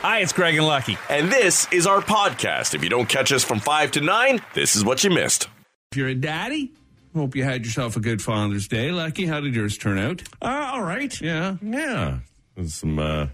Hi, 0.00 0.20
it's 0.20 0.32
Craig 0.32 0.56
and 0.56 0.66
Lucky. 0.66 0.96
And 1.10 1.30
this 1.30 1.66
is 1.72 1.86
our 1.86 2.00
podcast. 2.00 2.74
If 2.74 2.84
you 2.84 2.88
don't 2.88 3.08
catch 3.08 3.32
us 3.32 3.42
from 3.42 3.58
5 3.58 3.90
to 3.92 4.00
9, 4.00 4.40
this 4.54 4.76
is 4.76 4.84
what 4.84 5.02
you 5.02 5.10
missed. 5.10 5.48
If 5.90 5.98
you're 5.98 6.08
a 6.08 6.14
daddy, 6.14 6.72
hope 7.14 7.34
you 7.34 7.42
had 7.42 7.64
yourself 7.64 7.96
a 7.96 8.00
good 8.00 8.22
Father's 8.22 8.68
Day. 8.68 8.92
Lucky, 8.92 9.26
how 9.26 9.40
did 9.40 9.56
yours 9.56 9.76
turn 9.76 9.98
out? 9.98 10.22
Uh, 10.40 10.70
all 10.72 10.82
right. 10.82 11.20
Yeah. 11.20 11.56
Yeah. 11.60 12.18
And 12.56 12.70
some 12.70 12.98
uh, 13.00 13.26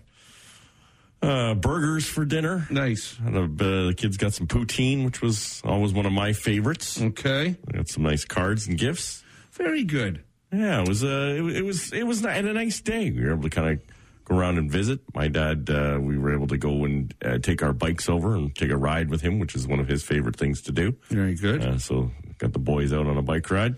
uh, 1.21 1.55
burgers 1.55 2.07
for 2.07 2.25
dinner. 2.25 2.67
Nice. 2.71 3.19
Had 3.19 3.35
a, 3.35 3.43
uh, 3.43 3.49
the 3.51 3.95
kids 3.95 4.17
got 4.17 4.33
some 4.33 4.47
poutine, 4.47 5.05
which 5.05 5.21
was 5.21 5.61
always 5.67 5.93
one 5.93 6.07
of 6.07 6.13
my 6.13 6.33
favorites. 6.33 7.01
Okay. 7.01 7.57
I 7.69 7.77
got 7.77 7.89
some 7.89 8.05
nice 8.05 8.25
cards 8.25 8.67
and 8.67 8.79
gifts. 8.79 9.23
Very 9.53 9.85
good. 9.85 10.25
Yeah, 10.51 10.81
it 10.83 10.89
was 10.89 11.05
uh, 11.05 11.35
it, 11.37 11.57
it 11.57 11.63
was 11.63 11.93
it 11.93 12.05
was 12.05 12.25
and 12.25 12.47
a 12.47 12.53
nice 12.53 12.81
day. 12.81 13.11
We 13.11 13.25
were 13.25 13.33
able 13.33 13.43
to 13.43 13.51
kind 13.51 13.69
of 13.73 13.81
go 14.25 14.37
around 14.37 14.59
and 14.59 14.71
visit. 14.71 15.01
My 15.15 15.29
dad, 15.29 15.69
uh, 15.71 15.99
we 16.01 16.19
were 16.19 16.33
able 16.35 16.47
to 16.49 16.57
go 16.57 16.85
and 16.85 17.15
uh, 17.25 17.39
take 17.39 17.63
our 17.63 17.73
bikes 17.73 18.09
over 18.09 18.35
and 18.35 18.55
take 18.55 18.71
a 18.71 18.77
ride 18.77 19.11
with 19.11 19.21
him, 19.21 19.39
which 19.39 19.55
is 19.55 19.67
one 19.67 19.81
of 19.81 19.89
his 19.89 20.03
favorite 20.03 20.37
things 20.37 20.63
to 20.63 20.73
do. 20.73 20.95
Very 21.09 21.35
good. 21.35 21.63
Uh, 21.63 21.79
so 21.79 22.11
got 22.39 22.53
the 22.53 22.59
boys 22.59 22.93
out 22.93 23.07
on 23.07 23.17
a 23.17 23.23
bike 23.23 23.51
ride. 23.51 23.77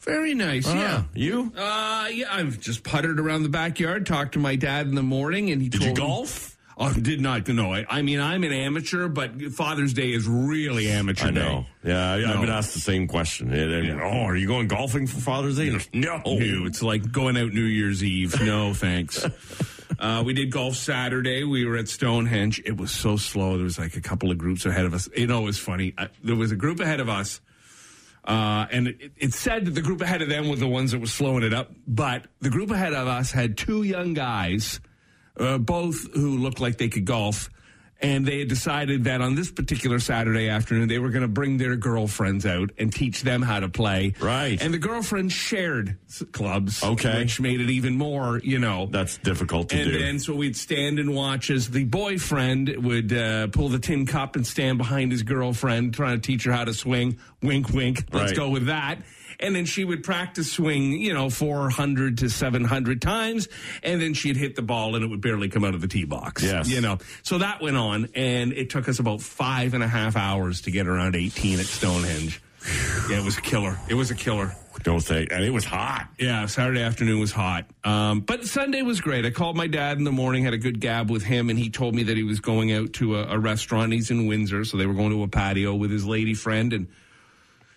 Very 0.00 0.34
nice. 0.34 0.66
yeah. 0.66 1.04
You? 1.14 1.52
Uh, 1.56 2.08
yeah, 2.12 2.26
I've 2.30 2.60
just 2.60 2.82
puttered 2.84 3.18
around 3.18 3.42
the 3.42 3.48
backyard, 3.48 4.06
talked 4.06 4.32
to 4.34 4.38
my 4.38 4.56
dad 4.56 4.86
in 4.86 4.94
the 4.94 5.02
morning, 5.02 5.50
and 5.50 5.60
he 5.60 5.68
Did 5.68 5.80
told 5.82 5.98
you 5.98 6.04
me- 6.04 6.08
golf? 6.08 6.54
Oh, 6.80 6.92
did 6.92 7.20
not. 7.20 7.48
No, 7.48 7.74
I, 7.74 7.84
I 7.90 8.02
mean, 8.02 8.20
I'm 8.20 8.44
an 8.44 8.52
amateur, 8.52 9.08
but 9.08 9.42
Father's 9.50 9.92
Day 9.94 10.12
is 10.12 10.28
really 10.28 10.88
amateur 10.88 11.26
I 11.26 11.30
know. 11.30 11.66
day. 11.82 11.90
Yeah, 11.90 12.12
I, 12.12 12.32
I've 12.34 12.40
been 12.40 12.50
asked 12.50 12.72
the 12.74 12.78
same 12.78 13.08
question. 13.08 13.52
And, 13.52 13.84
Yeah. 13.84 14.00
Oh, 14.00 14.26
are 14.26 14.36
you 14.36 14.46
going 14.46 14.68
golfing 14.68 15.08
for 15.08 15.20
Father's 15.20 15.56
Day? 15.56 15.70
No. 15.92 16.18
No, 16.22 16.22
it's 16.66 16.80
like 16.80 17.10
going 17.10 17.36
out 17.36 17.52
New 17.52 17.64
Year's 17.64 18.04
Eve. 18.04 18.40
No, 18.40 18.74
thanks. 18.74 19.26
Uh, 19.98 20.22
we 20.24 20.32
did 20.32 20.52
golf 20.52 20.76
Saturday. 20.76 21.42
We 21.44 21.64
were 21.64 21.76
at 21.76 21.88
Stonehenge. 21.88 22.62
It 22.64 22.76
was 22.76 22.92
so 22.92 23.16
slow. 23.16 23.56
There 23.56 23.64
was 23.64 23.78
like 23.78 23.96
a 23.96 24.00
couple 24.00 24.30
of 24.30 24.38
groups 24.38 24.64
ahead 24.64 24.84
of 24.84 24.94
us. 24.94 25.08
You 25.16 25.26
know, 25.26 25.42
it 25.42 25.46
was 25.46 25.58
funny. 25.58 25.94
There 26.22 26.36
was 26.36 26.52
a 26.52 26.56
group 26.56 26.78
ahead 26.80 27.00
of 27.00 27.08
us, 27.08 27.40
uh, 28.24 28.66
and 28.70 28.88
it, 28.88 29.12
it 29.16 29.34
said 29.34 29.64
that 29.64 29.72
the 29.72 29.82
group 29.82 30.00
ahead 30.00 30.22
of 30.22 30.28
them 30.28 30.48
were 30.48 30.56
the 30.56 30.68
ones 30.68 30.92
that 30.92 31.00
were 31.00 31.06
slowing 31.06 31.42
it 31.42 31.52
up. 31.52 31.72
But 31.86 32.26
the 32.40 32.50
group 32.50 32.70
ahead 32.70 32.94
of 32.94 33.08
us 33.08 33.32
had 33.32 33.56
two 33.56 33.82
young 33.82 34.14
guys, 34.14 34.80
uh, 35.38 35.58
both 35.58 36.12
who 36.14 36.38
looked 36.38 36.60
like 36.60 36.78
they 36.78 36.88
could 36.88 37.04
golf. 37.04 37.50
And 38.00 38.24
they 38.24 38.38
had 38.38 38.48
decided 38.48 39.04
that 39.04 39.20
on 39.20 39.34
this 39.34 39.50
particular 39.50 39.98
Saturday 39.98 40.48
afternoon, 40.48 40.86
they 40.86 41.00
were 41.00 41.08
going 41.10 41.22
to 41.22 41.28
bring 41.28 41.56
their 41.56 41.74
girlfriends 41.74 42.46
out 42.46 42.70
and 42.78 42.92
teach 42.92 43.22
them 43.22 43.42
how 43.42 43.58
to 43.58 43.68
play. 43.68 44.14
Right. 44.20 44.62
And 44.62 44.72
the 44.72 44.78
girlfriends 44.78 45.32
shared 45.32 45.96
clubs. 46.30 46.84
Okay. 46.84 47.18
Which 47.18 47.40
made 47.40 47.60
it 47.60 47.70
even 47.70 47.98
more, 47.98 48.38
you 48.44 48.60
know. 48.60 48.86
That's 48.86 49.18
difficult 49.18 49.70
to 49.70 49.76
do. 49.76 49.82
and 49.82 49.92
do. 49.92 49.98
then 49.98 50.18
so 50.20 50.32
we'd 50.36 50.56
stand 50.56 51.00
and 51.00 51.12
watch 51.12 51.50
as 51.50 51.70
the 51.70 51.84
boyfriend 51.86 52.68
would 52.84 53.12
uh, 53.12 53.48
pull 53.48 53.68
the 53.68 53.80
tin 53.80 54.06
cup 54.06 54.36
and 54.36 54.46
stand 54.46 54.78
behind 54.78 55.10
his 55.10 55.24
girlfriend, 55.24 55.92
trying 55.94 56.20
to 56.20 56.24
teach 56.24 56.44
her 56.44 56.52
how 56.52 56.64
to 56.64 56.74
swing. 56.74 57.18
Wink, 57.42 57.70
wink. 57.70 58.04
Let's 58.12 58.30
Right. 58.30 58.36
go 58.36 58.50
with 58.50 58.66
that. 58.66 58.98
And 59.40 59.54
then 59.54 59.66
she 59.66 59.84
would 59.84 60.02
practice 60.02 60.50
swing, 60.50 60.92
you 60.92 61.14
know, 61.14 61.30
400 61.30 62.18
to 62.18 62.28
700 62.28 63.00
times. 63.00 63.48
And 63.82 64.00
then 64.00 64.14
she'd 64.14 64.36
hit 64.36 64.56
the 64.56 64.62
ball 64.62 64.96
and 64.96 65.04
it 65.04 65.08
would 65.08 65.20
barely 65.20 65.48
come 65.48 65.64
out 65.64 65.74
of 65.74 65.80
the 65.80 65.88
tee 65.88 66.04
box. 66.04 66.42
Yes. 66.42 66.68
You 66.68 66.80
know, 66.80 66.98
so 67.22 67.38
that 67.38 67.60
went 67.62 67.76
on. 67.76 68.08
And 68.14 68.52
it 68.52 68.70
took 68.70 68.88
us 68.88 68.98
about 68.98 69.20
five 69.20 69.74
and 69.74 69.82
a 69.84 69.88
half 69.88 70.16
hours 70.16 70.62
to 70.62 70.70
get 70.70 70.88
around 70.88 71.14
18 71.14 71.60
at 71.60 71.66
Stonehenge. 71.66 72.42
Yeah, 73.08 73.20
it 73.20 73.24
was 73.24 73.38
a 73.38 73.40
killer. 73.40 73.78
It 73.88 73.94
was 73.94 74.10
a 74.10 74.14
killer. 74.14 74.54
Don't 74.82 75.00
say. 75.00 75.26
And 75.30 75.44
it 75.44 75.50
was 75.50 75.64
hot. 75.64 76.08
Yeah, 76.18 76.46
Saturday 76.46 76.82
afternoon 76.82 77.20
was 77.20 77.32
hot. 77.32 77.66
Um, 77.84 78.20
but 78.20 78.44
Sunday 78.44 78.82
was 78.82 79.00
great. 79.00 79.24
I 79.24 79.30
called 79.30 79.56
my 79.56 79.66
dad 79.66 79.98
in 79.98 80.04
the 80.04 80.12
morning, 80.12 80.44
had 80.44 80.54
a 80.54 80.58
good 80.58 80.80
gab 80.80 81.10
with 81.10 81.22
him, 81.22 81.50
and 81.50 81.58
he 81.58 81.70
told 81.70 81.94
me 81.94 82.04
that 82.04 82.16
he 82.16 82.22
was 82.22 82.40
going 82.40 82.72
out 82.72 82.92
to 82.94 83.16
a, 83.16 83.34
a 83.34 83.38
restaurant. 83.38 83.92
He's 83.92 84.10
in 84.10 84.26
Windsor, 84.26 84.64
so 84.64 84.76
they 84.76 84.86
were 84.86 84.94
going 84.94 85.10
to 85.10 85.22
a 85.22 85.28
patio 85.28 85.74
with 85.74 85.90
his 85.90 86.06
lady 86.06 86.34
friend 86.34 86.72
and 86.72 86.88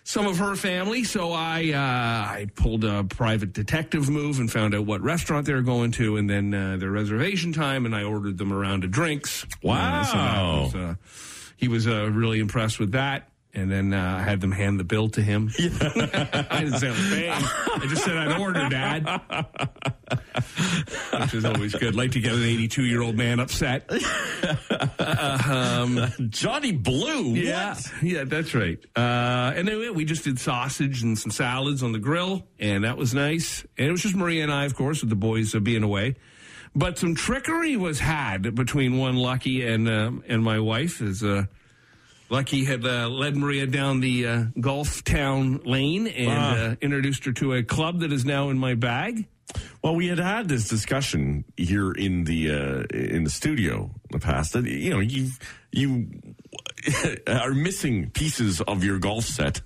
some 0.04 0.26
of 0.26 0.38
her 0.38 0.54
family. 0.56 1.04
So 1.04 1.32
I 1.32 1.70
uh, 1.72 2.32
I 2.32 2.46
pulled 2.54 2.84
a 2.84 3.04
private 3.04 3.52
detective 3.52 4.08
move 4.08 4.38
and 4.38 4.50
found 4.50 4.74
out 4.74 4.84
what 4.86 5.00
restaurant 5.00 5.46
they 5.46 5.54
were 5.54 5.62
going 5.62 5.92
to, 5.92 6.16
and 6.16 6.28
then 6.28 6.52
uh, 6.54 6.76
their 6.78 6.90
reservation 6.90 7.52
time, 7.52 7.86
and 7.86 7.94
I 7.94 8.04
ordered 8.04 8.38
them 8.38 8.52
a 8.52 8.56
round 8.56 8.84
of 8.84 8.90
drinks. 8.90 9.44
Uh, 9.44 9.46
so 9.52 9.68
Wow. 9.68 10.62
was, 10.64 10.74
uh, 10.74 10.94
he 11.56 11.68
was 11.68 11.86
uh, 11.86 12.10
really 12.10 12.40
impressed 12.40 12.78
with 12.78 12.92
that. 12.92 13.28
And 13.54 13.70
then 13.70 13.92
uh, 13.92 14.16
I 14.18 14.22
had 14.22 14.40
them 14.40 14.50
hand 14.50 14.80
the 14.80 14.84
bill 14.84 15.10
to 15.10 15.20
him. 15.20 15.50
I 15.58 16.60
didn't 16.64 16.78
say 16.78 16.88
I 16.88 16.90
was 16.90 17.10
paying. 17.10 17.32
I 17.32 17.86
just 17.86 18.02
said 18.04 18.16
I'd 18.16 18.40
order, 18.40 18.66
Dad. 18.70 19.04
Which 21.20 21.34
is 21.34 21.44
always 21.44 21.74
good. 21.74 21.94
Like 21.94 22.12
to 22.12 22.20
get 22.20 22.32
an 22.32 22.42
82 22.42 22.82
year 22.84 23.02
old 23.02 23.14
man 23.14 23.40
upset. 23.40 23.90
Johnny 26.30 26.72
Blue. 26.72 27.34
Yeah, 27.34 27.74
What? 27.74 27.92
yeah, 28.02 28.24
that's 28.24 28.54
right. 28.54 28.78
Uh, 28.96 29.52
and 29.54 29.68
then 29.68 29.94
we 29.94 30.04
just 30.04 30.24
did 30.24 30.38
sausage 30.38 31.02
and 31.02 31.18
some 31.18 31.30
salads 31.30 31.82
on 31.82 31.92
the 31.92 31.98
grill, 31.98 32.44
and 32.58 32.84
that 32.84 32.96
was 32.96 33.12
nice. 33.14 33.64
And 33.76 33.88
it 33.88 33.90
was 33.92 34.02
just 34.02 34.14
Maria 34.16 34.42
and 34.42 34.52
I, 34.52 34.64
of 34.64 34.74
course, 34.74 35.00
with 35.02 35.10
the 35.10 35.16
boys 35.16 35.54
uh, 35.54 35.60
being 35.60 35.82
away. 35.82 36.16
But 36.74 36.98
some 36.98 37.14
trickery 37.14 37.76
was 37.76 37.98
had 38.00 38.54
between 38.54 38.96
one 38.96 39.16
Lucky 39.16 39.66
and 39.66 39.88
um, 39.88 40.24
and 40.26 40.42
my 40.42 40.58
wife. 40.58 41.02
As 41.02 41.22
uh, 41.22 41.44
Lucky 42.32 42.64
had 42.64 42.82
uh, 42.86 43.10
led 43.10 43.36
Maria 43.36 43.66
down 43.66 44.00
the 44.00 44.26
uh, 44.26 44.44
Golf 44.58 45.04
Town 45.04 45.60
lane 45.66 46.06
and 46.06 46.30
Ah. 46.30 46.54
uh, 46.54 46.74
introduced 46.80 47.26
her 47.26 47.32
to 47.32 47.52
a 47.52 47.62
club 47.62 48.00
that 48.00 48.10
is 48.10 48.24
now 48.24 48.48
in 48.48 48.58
my 48.58 48.72
bag. 48.74 49.26
Well, 49.82 49.94
we 49.94 50.06
had 50.06 50.18
had 50.18 50.48
this 50.48 50.66
discussion 50.66 51.44
here 51.58 51.92
in 51.92 52.24
the 52.24 52.50
uh, 52.50 52.82
in 52.96 53.24
the 53.24 53.30
studio 53.30 53.82
in 54.10 54.18
the 54.18 54.18
past. 54.18 54.54
That 54.54 54.64
you 54.64 54.88
know 54.90 55.00
you 55.00 55.28
you 55.72 56.08
are 57.26 57.52
missing 57.52 58.08
pieces 58.10 58.62
of 58.62 58.82
your 58.82 58.98
golf 58.98 59.24
set. 59.24 59.60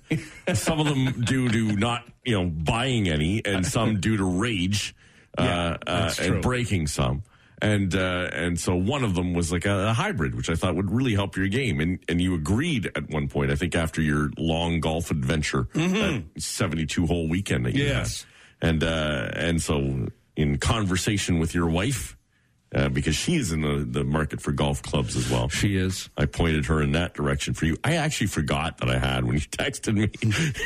some 0.53 0.81
of 0.81 0.87
them 0.87 1.21
due 1.23 1.47
to 1.47 1.71
not 1.77 2.03
you 2.25 2.33
know 2.33 2.49
buying 2.49 3.07
any, 3.07 3.41
and 3.45 3.65
some 3.65 4.01
due 4.01 4.17
to 4.17 4.25
rage 4.25 4.93
uh, 5.37 5.43
Yeah, 5.43 5.77
uh, 5.87 6.13
and 6.19 6.41
breaking 6.41 6.87
some. 6.87 7.23
And 7.59 7.95
uh, 7.95 8.29
and 8.33 8.59
so 8.59 8.75
one 8.75 9.03
of 9.03 9.15
them 9.15 9.33
was 9.33 9.51
like 9.51 9.65
a, 9.65 9.87
a 9.87 9.93
hybrid, 9.93 10.35
which 10.35 10.49
I 10.49 10.55
thought 10.55 10.75
would 10.75 10.91
really 10.91 11.15
help 11.15 11.35
your 11.35 11.47
game. 11.47 11.79
And 11.79 11.99
and 12.07 12.21
you 12.21 12.35
agreed 12.35 12.91
at 12.95 13.09
one 13.09 13.27
point, 13.27 13.51
I 13.51 13.55
think, 13.55 13.75
after 13.75 14.01
your 14.01 14.29
long 14.37 14.79
golf 14.79 15.09
adventure, 15.11 15.67
that 15.73 16.23
seventy 16.37 16.85
two 16.85 17.07
hole 17.07 17.27
weekend 17.27 17.65
that 17.65 17.73
you 17.75 17.87
had. 17.87 17.91
Mm-hmm. 17.93 17.99
Yes. 17.99 18.25
And 18.61 18.83
uh, 18.83 19.29
and 19.33 19.61
so 19.61 20.07
in 20.35 20.57
conversation 20.57 21.39
with 21.39 21.55
your 21.55 21.67
wife, 21.67 22.16
uh, 22.75 22.89
because 22.89 23.15
she 23.15 23.35
is 23.35 23.51
in 23.51 23.61
the, 23.61 23.85
the 23.89 24.03
market 24.03 24.41
for 24.41 24.51
golf 24.51 24.81
clubs 24.83 25.15
as 25.15 25.29
well. 25.29 25.47
She 25.49 25.77
is. 25.77 26.09
I 26.17 26.25
pointed 26.25 26.65
her 26.65 26.81
in 26.81 26.91
that 26.93 27.13
direction 27.13 27.53
for 27.53 27.65
you. 27.65 27.77
I 27.83 27.95
actually 27.95 28.27
forgot 28.27 28.77
that 28.79 28.89
I 28.89 28.97
had 28.97 29.23
when 29.23 29.35
you 29.35 29.39
texted 29.41 29.93
me. 29.95 30.09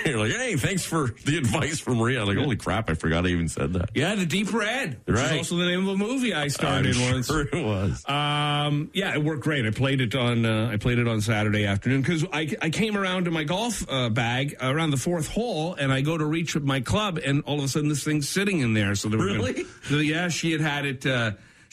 You're 0.09 0.19
like, 0.19 0.31
"Hey, 0.31 0.55
thanks 0.55 0.83
for 0.83 1.11
the 1.25 1.37
advice 1.37 1.79
from 1.79 1.97
Maria." 1.97 2.21
I'm 2.21 2.27
like, 2.27 2.37
"Holy 2.37 2.55
crap! 2.55 2.89
I 2.89 2.95
forgot 2.95 3.25
I 3.25 3.29
even 3.29 3.47
said 3.49 3.73
that." 3.73 3.89
Yeah, 3.93 4.15
the 4.15 4.25
Deep 4.25 4.51
Red, 4.53 4.99
which 5.05 5.15
Right. 5.15 5.37
also 5.37 5.57
the 5.57 5.65
name 5.65 5.87
of 5.87 5.93
a 5.93 5.97
movie 5.97 6.33
I 6.33 6.47
starred 6.47 6.85
I'm 6.87 6.93
in 6.93 7.11
once. 7.13 7.29
it 7.29 7.53
was. 7.53 8.03
Um, 8.09 8.89
yeah, 8.93 9.13
it 9.13 9.23
worked 9.23 9.43
great. 9.43 9.65
I 9.65 9.71
played 9.71 10.01
it 10.01 10.15
on 10.15 10.45
uh, 10.45 10.69
I 10.71 10.77
played 10.77 10.97
it 10.99 11.07
on 11.07 11.21
Saturday 11.21 11.65
afternoon 11.65 12.01
because 12.01 12.25
I, 12.33 12.49
I 12.61 12.69
came 12.71 12.97
around 12.97 13.25
to 13.25 13.31
my 13.31 13.43
golf 13.43 13.85
uh, 13.89 14.09
bag 14.09 14.55
around 14.61 14.89
the 14.91 14.97
fourth 14.97 15.27
hole 15.27 15.75
and 15.75 15.91
I 15.93 16.01
go 16.01 16.17
to 16.17 16.25
reach 16.25 16.55
my 16.57 16.79
club 16.81 17.19
and 17.23 17.43
all 17.45 17.59
of 17.59 17.63
a 17.63 17.67
sudden 17.67 17.89
this 17.89 18.03
thing's 18.03 18.27
sitting 18.27 18.59
in 18.59 18.73
there. 18.73 18.95
So 18.95 19.09
there 19.09 19.19
Really? 19.19 19.65
so, 19.83 19.95
yeah, 19.99 20.29
she 20.29 20.51
had 20.51 20.61
had 20.61 20.85
it. 20.85 21.05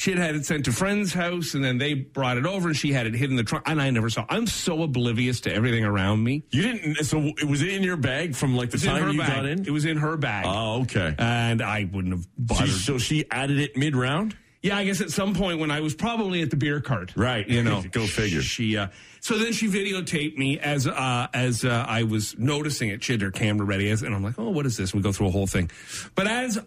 She 0.01 0.13
had 0.13 0.21
had 0.21 0.37
it 0.37 0.47
sent 0.47 0.65
to 0.67 0.73
friend's 0.73 1.13
house 1.13 1.55
and 1.55 1.65
then 1.65 1.77
they 1.79 1.95
brought 1.95 2.37
it 2.39 2.47
over 2.47 2.69
and 2.69 2.77
she 2.77 2.93
had 2.93 3.09
it 3.09 3.15
hidden 3.15 3.33
in 3.33 3.37
the 3.37 3.43
trunk 3.43 3.65
and 3.67 3.83
I 3.83 3.91
never 3.91 4.09
saw. 4.09 4.25
I'm 4.29 4.47
so 4.47 4.85
oblivious 4.85 5.41
to 5.41 5.53
everything 5.53 5.85
around 5.85 6.23
me. 6.23 6.45
You 6.51 6.63
didn't. 6.63 7.05
So 7.05 7.19
it 7.21 7.43
was 7.49 7.63
in 7.63 7.83
your 7.83 7.97
bag 7.97 8.37
from 8.37 8.55
like 8.57 8.71
the 8.71 8.77
It 8.77 8.85
was 8.85 8.85
in 8.85 8.91
time 8.97 9.13
you 9.13 9.19
bag. 9.19 9.29
got 9.35 9.47
in. 9.47 9.67
It 9.67 9.71
was 9.73 9.85
in 9.85 9.97
her 9.97 10.17
bag. 10.17 10.45
Oh, 10.49 10.83
okay. 10.83 11.17
and 11.19 11.61
I 11.61 11.91
wouldn't 11.93 12.15
have 12.15 12.23
She- 12.23 12.29
bothered. 12.39 12.69
so 12.71 12.99
she 12.99 13.25
added 13.31 13.59
it 13.59 13.77
mid 13.77 13.97
round. 13.97 14.37
Yeah, 14.63 14.77
I 14.77 14.85
guess 14.85 15.01
at 15.01 15.11
some 15.11 15.35
point 15.35 15.59
when 15.59 15.71
I 15.73 15.81
was 15.81 15.95
probably 15.97 16.43
at 16.43 16.51
the 16.51 16.57
beer 16.57 16.81
cart, 16.81 17.13
Right. 17.17 17.49
You 17.49 17.65
know, 17.65 17.83
Go 17.93 18.07
figure. 18.07 18.41
She 18.43 18.77
uh, 18.77 18.89
so 19.21 19.37
then 19.37 19.53
she 19.53 19.67
videotaped 19.67 20.37
me 20.37 20.61
as 20.61 20.87
uh, 20.87 21.27
as 21.35 21.65
uh, 21.65 21.85
I 21.89 22.05
was 22.05 22.39
noticing 22.39 22.91
it. 22.91 23.03
She 23.03 23.13
had 23.15 23.21
her 23.23 23.31
camera 23.33 23.67
ready, 23.67 23.91
as, 23.91 24.03
and 24.03 24.15
I'm 24.15 24.23
like, 24.23 24.39
oh, 24.39 24.51
what 24.51 24.65
is 24.65 24.77
this? 24.77 24.95
We 24.95 25.01
go 25.01 25.11
through 25.13 25.27
a 25.29 25.31
whole 25.33 25.47
thing, 25.49 25.71
but 26.15 26.27
as 26.29 26.59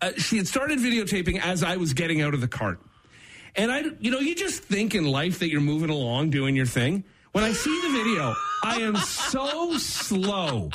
uh, 0.00 0.12
she 0.16 0.36
had 0.36 0.46
started 0.46 0.78
videotaping 0.78 1.40
as 1.42 1.62
I 1.62 1.76
was 1.76 1.92
getting 1.94 2.22
out 2.22 2.34
of 2.34 2.40
the 2.40 2.48
cart, 2.48 2.80
and 3.54 3.72
I, 3.72 3.84
you 4.00 4.10
know, 4.10 4.18
you 4.20 4.34
just 4.34 4.62
think 4.62 4.94
in 4.94 5.04
life 5.06 5.38
that 5.38 5.48
you're 5.48 5.60
moving 5.60 5.90
along, 5.90 6.30
doing 6.30 6.54
your 6.56 6.66
thing. 6.66 7.04
When 7.32 7.44
I 7.44 7.52
see 7.52 7.80
the 7.82 7.90
video, 7.90 8.34
I 8.64 8.80
am 8.80 8.96
so 8.96 9.76
slow 9.76 10.70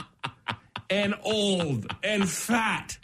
and 0.91 1.15
old 1.23 1.87
and 2.03 2.29
fat. 2.29 2.97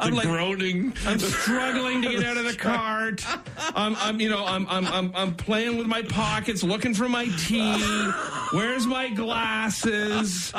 I'm 0.00 0.14
like 0.14 0.26
Groaning. 0.26 0.92
I'm 1.06 1.18
struggling 1.18 2.02
to 2.02 2.08
get 2.10 2.24
out 2.24 2.36
of 2.36 2.44
the 2.44 2.54
cart. 2.54 3.24
I'm, 3.74 3.96
I'm 3.96 4.20
you 4.20 4.28
know, 4.28 4.44
I'm, 4.44 4.66
I'm, 4.68 4.86
I'm, 4.86 5.12
I'm 5.14 5.34
playing 5.34 5.78
with 5.78 5.86
my 5.86 6.02
pockets, 6.02 6.62
looking 6.62 6.92
for 6.92 7.08
my 7.08 7.26
tea. 7.38 8.10
Where's 8.52 8.86
my 8.86 9.10
glasses? 9.10 10.52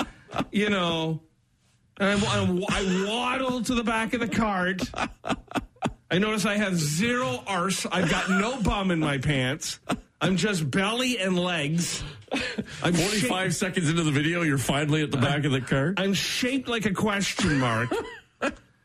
You 0.51 0.69
know, 0.69 1.21
and 2.00 2.24
I, 2.24 2.39
I, 2.39 2.65
I 2.69 3.06
waddle 3.07 3.62
to 3.63 3.75
the 3.75 3.83
back 3.83 4.13
of 4.13 4.19
the 4.19 4.27
cart. 4.27 4.81
I 6.12 6.19
notice 6.19 6.45
I 6.45 6.57
have 6.57 6.75
zero 6.75 7.44
arse. 7.47 7.86
I've 7.86 8.09
got 8.09 8.30
no 8.30 8.62
bum 8.62 8.92
in 8.92 9.00
my 9.00 9.18
pants. 9.18 9.80
I'm 10.21 10.38
just 10.38 10.69
belly 10.69 11.19
and 11.19 11.38
legs. 11.38 12.03
I'm 12.83 12.94
45 12.94 13.56
seconds 13.56 13.89
into 13.89 14.03
the 14.03 14.12
video, 14.12 14.42
you're 14.44 14.57
finally 14.57 15.03
at 15.03 15.12
the 15.12 15.18
back 15.18 15.45
of 15.45 15.51
the 15.51 15.62
cart. 15.62 16.00
I'm 16.00 16.13
shaped 16.13 16.68
like 16.68 16.86
a 16.86 16.94
question 16.94 17.59
mark. 17.59 17.89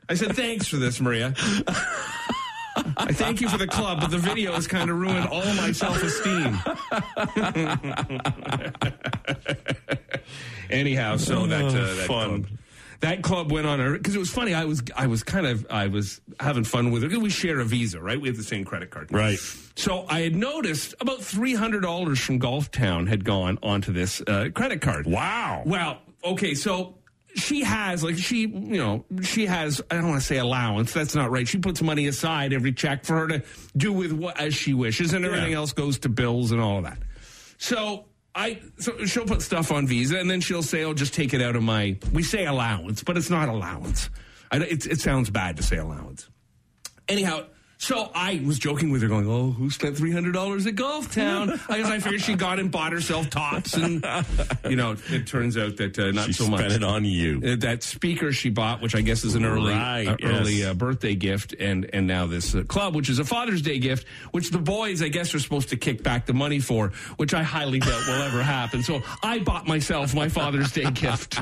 I 0.09 0.15
said, 0.15 0.35
thanks 0.35 0.67
for 0.67 0.77
this, 0.77 1.01
Maria. 1.01 1.35
I 2.97 3.13
thank 3.13 3.41
you 3.41 3.49
for 3.49 3.59
the 3.59 3.67
club, 3.67 4.01
but 4.01 4.11
the 4.11 4.19
video 4.19 4.53
has 4.53 4.67
kind 4.67 4.91
of 4.91 4.99
ruined 4.99 5.29
all 5.29 5.45
my 5.55 5.73
self 5.73 6.03
esteem. 6.03 6.59
Anyhow, 10.71 11.17
so 11.17 11.47
that, 11.47 11.65
uh, 11.65 11.71
that 11.71 12.07
fun. 12.07 12.45
club. 12.45 12.60
That 13.01 13.23
club 13.23 13.51
went 13.51 13.67
on 13.67 13.79
her 13.81 13.93
because 13.93 14.15
it 14.15 14.19
was 14.19 14.31
funny. 14.31 14.53
I 14.53 14.67
was 14.67 14.83
I 14.95 15.07
was 15.07 15.23
kind 15.23 15.47
of 15.47 15.67
I 15.71 15.87
was 15.87 16.21
having 16.39 16.65
fun 16.65 16.91
with 16.91 17.03
it. 17.03 17.17
We 17.17 17.31
share 17.31 17.59
a 17.61 17.65
Visa, 17.65 17.99
right? 18.01 18.21
We 18.21 18.29
have 18.29 18.37
the 18.37 18.43
same 18.45 18.65
credit 18.65 18.91
card, 18.91 19.09
Right. 19.11 19.39
So 19.77 20.05
I 20.09 20.21
had 20.21 20.37
noticed 20.37 20.95
about 21.01 21.23
three 21.23 21.55
hundred 21.55 21.81
dollars 21.81 22.21
from 22.21 22.39
Golf 22.39 22.71
Town 22.71 23.07
had 23.07 23.25
gone 23.25 23.59
onto 23.63 23.93
this 23.93 24.21
uh, 24.27 24.49
credit 24.55 24.83
card. 24.83 25.07
Wow. 25.07 25.63
Well, 25.65 25.99
okay, 26.23 26.55
so 26.55 26.99
she 27.37 27.63
has 27.63 28.05
like 28.05 28.19
she, 28.19 28.41
you 28.41 28.77
know, 28.77 29.07
she 29.23 29.47
has 29.47 29.81
I 29.91 29.95
don't 29.95 30.09
want 30.11 30.21
to 30.21 30.27
say 30.27 30.37
allowance. 30.37 30.93
That's 30.93 31.15
not 31.15 31.31
right. 31.31 31.49
She 31.49 31.57
puts 31.57 31.81
money 31.81 32.07
aside 32.07 32.53
every 32.53 32.73
check 32.75 33.05
for 33.07 33.17
her 33.17 33.29
to 33.29 33.43
do 33.77 33.95
with 33.95 34.13
what 34.13 34.39
as 34.39 34.55
she 34.55 34.75
wishes, 34.75 35.15
and 35.15 35.25
everything 35.25 35.53
Yeah. 35.53 35.57
else 35.59 35.73
goes 35.73 36.01
to 36.01 36.11
bills 36.11 36.53
and 36.53 36.61
all 36.61 36.77
of 36.79 36.85
that. 36.85 36.99
So 37.57 38.05
I 38.35 38.61
so 38.79 39.05
she'll 39.07 39.27
put 39.27 39.43
stuff 39.43 39.73
on 39.73 39.87
Visa, 39.87 40.19
and 40.19 40.31
then 40.31 40.41
she'll 40.41 40.63
say, 40.63 40.83
"I'll 40.83 40.95
just 40.95 41.15
take 41.15 41.35
it 41.35 41.43
out 41.43 41.57
of 41.57 41.63
my." 41.63 41.97
We 42.13 42.23
say 42.23 42.47
allowance, 42.47 43.03
but 43.03 43.17
it's 43.17 43.31
not 43.31 43.49
allowance. 43.49 44.09
I, 44.51 44.59
it, 44.59 44.87
it 44.87 45.01
sounds 45.01 45.31
bad 45.31 45.57
to 45.57 45.63
say 45.63 45.79
allowance. 45.79 46.29
Anyhow, 47.09 47.47
so 47.83 48.11
I 48.15 48.43
was 48.45 48.59
joking 48.59 48.91
with 48.91 49.01
her, 49.01 49.09
going, 49.09 49.27
"Oh, 49.27 49.53
who 49.53 49.71
spent 49.71 49.97
three 49.97 50.13
hundred 50.13 50.33
dollars 50.35 50.67
at 50.67 50.75
Golf 50.77 51.15
Town?" 51.15 51.59
I 51.69 51.79
guess 51.79 51.87
I 51.87 51.99
figured 51.99 52.21
she 52.21 52.35
got 52.35 52.59
and 52.59 52.71
bought 52.71 52.93
herself 52.93 53.31
tops, 53.31 53.73
and 53.75 54.05
you 54.69 54.77
know, 54.77 54.97
it 55.09 55.27
turns 55.27 55.57
out 55.57 55.79
that 55.79 55.99
uh, 55.99 56.11
not 56.13 56.27
She 56.27 56.35
so 56.35 56.45
spent 56.45 56.61
much. 56.69 56.73
it 56.73 56.85
on 56.85 57.07
you. 57.07 57.41
Uh, 57.45 57.57
that 57.61 57.83
speaker 57.83 58.33
she 58.33 58.51
bought, 58.51 58.83
which 58.83 58.95
I 58.95 59.01
guess 59.01 59.25
is 59.25 59.35
an 59.35 59.47
early 59.47 59.73
Right, 59.73 60.07
uh, 60.09 60.17
early 60.23 60.57
yes. 60.57 60.69
uh, 60.71 60.75
birthday 60.75 61.15
gift, 61.15 61.55
and 61.59 61.89
and 61.93 62.07
now 62.07 62.27
this 62.27 62.55
uh, 62.55 62.63
club, 62.65 62.95
which 62.95 63.09
is 63.09 63.19
a 63.19 63.25
Father's 63.25 63.63
Day 63.63 63.79
gift, 63.79 64.07
which 64.33 64.51
the 64.51 64.59
boys 64.59 65.03
I 65.03 65.09
guess 65.09 65.35
are 65.35 65.39
supposed 65.41 65.71
to 65.71 65.77
kick 65.79 66.03
back 66.03 66.27
the 66.27 66.35
money 66.35 66.61
for, 66.61 66.89
which 67.17 67.33
I 67.33 67.43
highly 67.43 67.79
doubt 67.79 68.07
will 68.07 68.23
ever 68.23 68.43
happen. 68.43 68.83
So 68.83 69.01
I 69.23 69.39
bought 69.39 69.67
myself 69.67 70.15
my 70.15 70.29
Father's 70.29 70.71
Day 70.71 70.91
gift. 70.91 71.41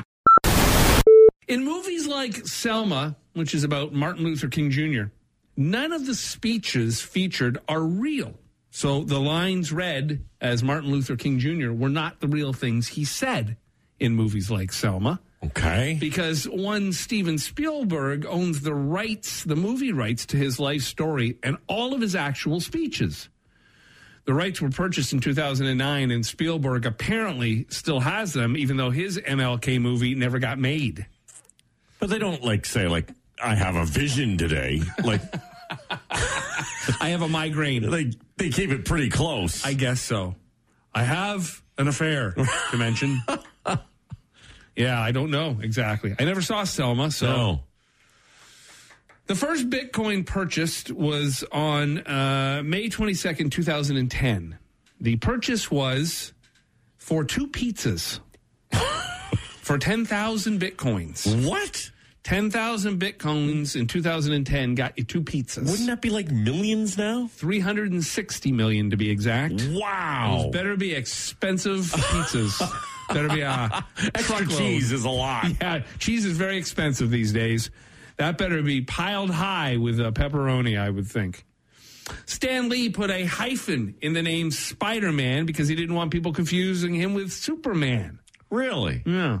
In 1.49 1.65
movies 1.65 2.07
like 2.07 2.45
Selma, 2.47 3.15
which 3.33 3.53
is 3.55 3.63
about 3.63 3.91
Martin 3.91 4.23
Luther 4.23 4.47
King 4.47 4.69
Jr., 4.69 5.03
none 5.59 5.91
of 5.91 6.05
the 6.05 6.15
speeches 6.15 7.01
featured 7.01 7.57
are 7.67 7.81
real. 7.83 8.33
So 8.71 9.03
the 9.03 9.19
lines 9.19 9.73
read 9.73 10.23
as 10.39 10.63
Martin 10.63 10.89
Luther 10.89 11.15
King 11.17 11.37
Jr. 11.37 11.71
were 11.71 11.89
not 11.89 12.21
the 12.21 12.27
real 12.27 12.53
things 12.53 12.87
he 12.87 13.03
said 13.03 13.57
in 13.99 14.15
movies 14.15 14.49
like 14.49 14.71
Selma 14.71 15.19
Okay. 15.43 15.97
because 15.99 16.47
one 16.47 16.93
Steven 16.93 17.37
Spielberg 17.37 18.25
owns 18.25 18.61
the 18.61 18.73
rights, 18.73 19.43
the 19.43 19.55
movie 19.57 19.91
rights 19.91 20.25
to 20.27 20.37
his 20.37 20.59
life 20.59 20.83
story 20.83 21.37
and 21.43 21.57
all 21.67 21.93
of 21.93 21.99
his 22.01 22.15
actual 22.15 22.59
speeches. 22.61 23.27
The 24.25 24.33
rights 24.33 24.61
were 24.61 24.69
purchased 24.69 25.11
in 25.11 25.19
2009, 25.21 26.11
and 26.11 26.25
Spielberg 26.25 26.85
apparently 26.85 27.65
still 27.69 27.99
has 28.01 28.31
them, 28.33 28.55
even 28.55 28.77
though 28.77 28.91
his 28.91 29.17
MLK 29.17 29.81
movie 29.81 30.13
never 30.13 30.39
got 30.39 30.59
made. 30.59 31.05
But 31.99 32.09
they 32.09 32.19
don't 32.19 32.43
like 32.43 32.65
say 32.65 32.87
like 32.87 33.09
I 33.43 33.55
have 33.55 33.75
a 33.75 33.85
vision 33.85 34.37
today. 34.37 34.81
Like 35.03 35.21
I 37.01 37.09
have 37.09 37.21
a 37.21 37.27
migraine. 37.27 37.89
they 37.89 38.11
they 38.37 38.49
keep 38.49 38.71
it 38.71 38.85
pretty 38.85 39.09
close. 39.09 39.65
I 39.65 39.73
guess 39.73 40.01
so. 40.01 40.35
I 40.93 41.03
have 41.03 41.61
an 41.77 41.87
affair 41.87 42.33
to 42.71 42.77
mention. 42.77 43.21
yeah, 44.75 44.99
I 44.99 45.11
don't 45.11 45.31
know 45.31 45.57
exactly. 45.61 46.15
I 46.19 46.25
never 46.25 46.41
saw 46.41 46.63
Selma, 46.63 47.11
so. 47.11 47.27
no. 47.27 47.59
The 49.27 49.35
first 49.35 49.69
Bitcoin 49.69 50.25
purchased 50.25 50.89
was 50.91 51.43
on 51.51 51.99
uh, 51.99 52.63
May 52.65 52.89
22nd, 52.89 53.51
2010. 53.51 54.57
The 54.99 55.17
purchase 55.17 55.69
was 55.69 56.33
for 56.97 57.23
two 57.23 57.47
pizzas 57.47 58.21
for 59.61 59.77
10,000 59.77 60.59
Bitcoins. 60.59 61.47
What? 61.47 61.91
10,000 62.23 62.99
Bitcoins 62.99 63.79
in 63.79 63.87
2010 63.87 64.75
got 64.75 64.97
you 64.97 65.03
two 65.03 65.21
pizzas. 65.21 65.69
Wouldn't 65.69 65.87
that 65.87 66.01
be 66.01 66.09
like 66.09 66.29
millions 66.29 66.97
now? 66.97 67.27
360 67.33 68.51
million 68.51 68.89
to 68.89 68.97
be 68.97 69.09
exact. 69.09 69.53
Wow. 69.71 70.41
Those 70.43 70.51
better 70.51 70.75
be 70.75 70.93
expensive 70.93 71.85
pizzas. 71.85 72.61
better 73.13 73.29
be 73.29 73.41
a 73.41 73.85
Extra 74.13 74.45
cheese 74.47 74.91
is 74.91 75.05
a 75.05 75.09
lot. 75.09 75.45
Yeah, 75.61 75.83
cheese 75.97 76.25
is 76.25 76.37
very 76.37 76.57
expensive 76.57 77.09
these 77.09 77.31
days. 77.31 77.71
That 78.17 78.37
better 78.37 78.61
be 78.61 78.81
piled 78.81 79.29
high 79.29 79.77
with 79.77 79.99
uh, 79.99 80.11
pepperoni, 80.11 80.77
I 80.79 80.89
would 80.89 81.07
think. 81.07 81.45
Stan 82.25 82.69
Lee 82.69 82.89
put 82.89 83.09
a 83.11 83.23
hyphen 83.25 83.95
in 84.01 84.13
the 84.13 84.21
name 84.21 84.51
Spider 84.51 85.11
Man 85.11 85.45
because 85.45 85.67
he 85.67 85.75
didn't 85.75 85.95
want 85.95 86.11
people 86.11 86.33
confusing 86.33 86.93
him 86.93 87.13
with 87.13 87.31
Superman. 87.31 88.19
Really? 88.49 89.03
Yeah, 89.05 89.39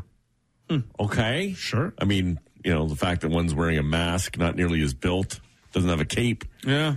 Okay. 0.99 1.53
sure. 1.57 1.93
I 1.99 2.05
mean, 2.05 2.39
you 2.63 2.73
know, 2.73 2.87
the 2.87 2.95
fact 2.95 3.21
that 3.21 3.29
one's 3.29 3.53
wearing 3.53 3.77
a 3.77 3.83
mask, 3.83 4.37
not 4.37 4.55
nearly 4.55 4.81
as 4.81 4.93
built, 4.93 5.39
doesn't 5.71 5.89
have 5.89 6.01
a 6.01 6.05
cape. 6.05 6.45
Yeah. 6.65 6.95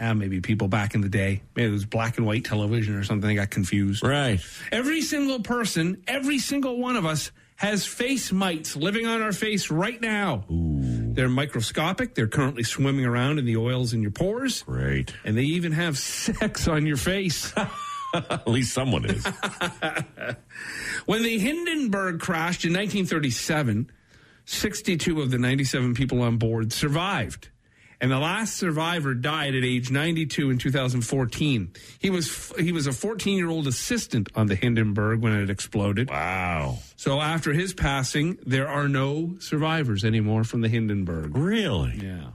Ah, 0.00 0.14
maybe 0.14 0.40
people 0.40 0.68
back 0.68 0.94
in 0.94 1.00
the 1.00 1.08
day, 1.08 1.42
maybe 1.56 1.68
it 1.68 1.72
was 1.72 1.84
black 1.84 2.18
and 2.18 2.26
white 2.26 2.44
television 2.44 2.94
or 2.94 3.02
something, 3.02 3.26
they 3.26 3.34
got 3.34 3.50
confused. 3.50 4.04
Right. 4.04 4.40
Every 4.70 5.02
single 5.02 5.40
person, 5.40 6.04
every 6.06 6.38
single 6.38 6.78
one 6.78 6.94
of 6.94 7.04
us 7.04 7.32
has 7.56 7.84
face 7.84 8.30
mites 8.30 8.76
living 8.76 9.06
on 9.06 9.20
our 9.20 9.32
face 9.32 9.68
right 9.68 10.00
now. 10.00 10.44
Ooh. 10.48 11.12
They're 11.14 11.28
microscopic. 11.28 12.14
They're 12.14 12.28
currently 12.28 12.62
swimming 12.62 13.04
around 13.04 13.40
in 13.40 13.44
the 13.44 13.56
oils 13.56 13.92
in 13.92 14.00
your 14.00 14.12
pores. 14.12 14.62
Great. 14.62 15.12
And 15.24 15.36
they 15.36 15.42
even 15.42 15.72
have 15.72 15.98
sex 15.98 16.68
on 16.68 16.86
your 16.86 16.96
face. 16.96 17.52
At 18.14 18.46
least 18.46 18.72
someone 18.72 19.04
is. 19.04 19.26
when 21.06 21.24
the 21.24 21.38
Hindenburg 21.38 22.20
crashed 22.20 22.64
in 22.64 22.70
1937, 22.70 23.90
62 24.48 25.20
of 25.20 25.30
the 25.30 25.38
97 25.38 25.94
people 25.94 26.22
on 26.22 26.38
board 26.38 26.72
survived. 26.72 27.50
And 28.00 28.10
the 28.12 28.18
last 28.18 28.56
survivor 28.56 29.12
died 29.12 29.54
at 29.56 29.64
age 29.64 29.90
92 29.90 30.50
in 30.50 30.58
2014. 30.58 31.72
He 31.98 32.10
was 32.10 32.52
he 32.58 32.70
was 32.70 32.86
a 32.86 32.90
14-year-old 32.90 33.66
assistant 33.66 34.28
on 34.36 34.46
the 34.46 34.54
Hindenburg 34.54 35.20
when 35.20 35.32
it 35.32 35.50
exploded. 35.50 36.08
wow. 36.08 36.78
So 36.96 37.20
after 37.20 37.52
his 37.52 37.74
passing, 37.74 38.38
there 38.46 38.68
are 38.68 38.88
no 38.88 39.34
survivors 39.40 40.04
anymore 40.04 40.44
from 40.44 40.60
the 40.60 40.68
Hindenburg. 40.68 41.36
Really? 41.36 42.00
Yeah. 42.00 42.30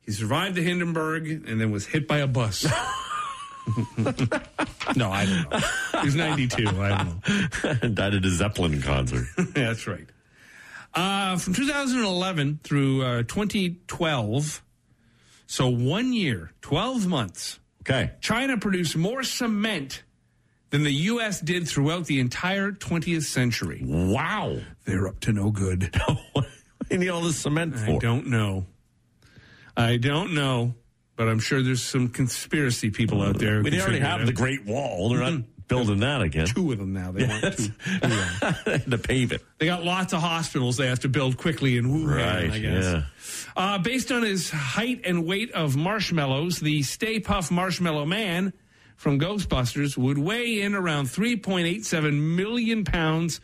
He 0.00 0.12
survived 0.12 0.54
the 0.54 0.62
Hindenburg 0.62 1.28
and 1.28 1.60
then 1.60 1.70
was 1.72 1.86
hit 1.86 2.06
by 2.06 2.18
a 2.18 2.28
bus. 2.28 2.64
no, 4.96 5.10
I 5.10 5.26
don't 5.26 5.50
know. 5.50 6.00
He's 6.02 6.14
92. 6.14 6.68
I 6.68 6.88
don't 6.88 7.82
know. 7.82 7.88
Died 7.94 8.14
at 8.14 8.24
a 8.24 8.30
Zeppelin 8.30 8.80
concert. 8.82 9.26
That's 9.36 9.86
right. 9.86 10.08
Uh, 10.94 11.36
from 11.38 11.54
2011 11.54 12.60
through 12.62 13.02
uh, 13.02 13.22
2012, 13.22 14.62
so 15.46 15.68
one 15.68 16.12
year, 16.12 16.52
12 16.60 17.06
months, 17.06 17.58
Okay. 17.82 18.12
China 18.20 18.58
produced 18.58 18.96
more 18.96 19.24
cement 19.24 20.04
than 20.70 20.84
the 20.84 20.92
U.S. 20.92 21.40
did 21.40 21.66
throughout 21.68 22.06
the 22.06 22.20
entire 22.20 22.70
20th 22.70 23.24
century. 23.24 23.82
Wow. 23.84 24.58
They're 24.84 25.08
up 25.08 25.18
to 25.20 25.32
no 25.32 25.50
good. 25.50 25.94
what 26.32 26.46
do 26.88 26.94
you 26.94 26.98
need 26.98 27.08
all 27.08 27.22
this 27.22 27.38
cement 27.38 27.76
for? 27.76 27.90
I 27.90 27.98
don't 27.98 28.28
know. 28.28 28.66
I 29.76 29.96
don't 29.96 30.34
know, 30.34 30.74
but 31.16 31.28
I'm 31.28 31.40
sure 31.40 31.60
there's 31.60 31.82
some 31.82 32.08
conspiracy 32.08 32.90
people 32.90 33.20
out 33.20 33.38
there. 33.38 33.62
We 33.62 33.70
they 33.70 33.80
already 33.80 33.98
have 33.98 34.26
the 34.26 34.32
Great 34.32 34.64
Wall. 34.64 35.08
They're 35.08 35.18
not 35.18 35.42
building 35.76 36.00
that 36.00 36.22
again 36.22 36.46
two 36.46 36.72
of 36.72 36.78
them 36.78 36.92
now. 36.92 37.12
They 37.12 37.26
want 37.26 37.56
two. 37.56 37.70
Yeah. 38.02 38.78
to 38.78 38.98
pave 38.98 39.32
it. 39.32 39.42
They 39.58 39.66
got 39.66 39.84
lots 39.84 40.12
of 40.12 40.20
hospitals 40.20 40.76
they 40.76 40.86
have 40.88 41.00
to 41.00 41.08
build 41.08 41.36
quickly 41.36 41.76
in 41.76 41.86
Wuhan, 41.86 42.16
Right. 42.16 42.50
I 42.50 42.58
guess. 42.58 42.84
Yeah. 42.84 43.02
Uh, 43.56 43.78
based 43.78 44.10
on 44.12 44.22
his 44.22 44.50
height 44.50 45.02
and 45.04 45.26
weight 45.26 45.50
of 45.52 45.76
marshmallows, 45.76 46.60
the 46.60 46.82
Stay 46.82 47.20
Puft 47.20 47.50
Marshmallow 47.50 48.06
Man 48.06 48.52
from 48.96 49.18
Ghostbusters 49.18 49.96
would 49.96 50.18
weigh 50.18 50.60
in 50.62 50.74
around 50.74 51.06
3.87 51.06 52.36
million 52.36 52.84
pounds 52.84 53.40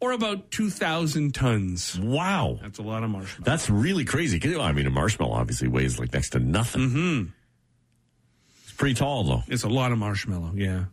or 0.00 0.12
about 0.12 0.50
2,000 0.50 1.32
tons. 1.34 1.98
Wow. 1.98 2.58
That's 2.62 2.78
a 2.78 2.82
lot 2.82 3.04
of 3.04 3.10
marshmallows. 3.10 3.44
That's 3.44 3.70
really 3.70 4.04
crazy. 4.04 4.40
I 4.58 4.72
mean, 4.72 4.86
a 4.86 4.90
marshmallow 4.90 5.32
obviously 5.34 5.68
weighs 5.68 5.98
like 5.98 6.12
next 6.12 6.30
to 6.30 6.38
nothing. 6.40 6.82
Mm-hmm. 6.82 7.22
It's 8.64 8.72
pretty 8.72 8.94
tall, 8.94 9.24
though. 9.24 9.42
It's 9.48 9.62
a 9.64 9.68
lot 9.68 9.92
of 9.92 9.98
marshmallow, 9.98 10.52
yeah. 10.54 10.84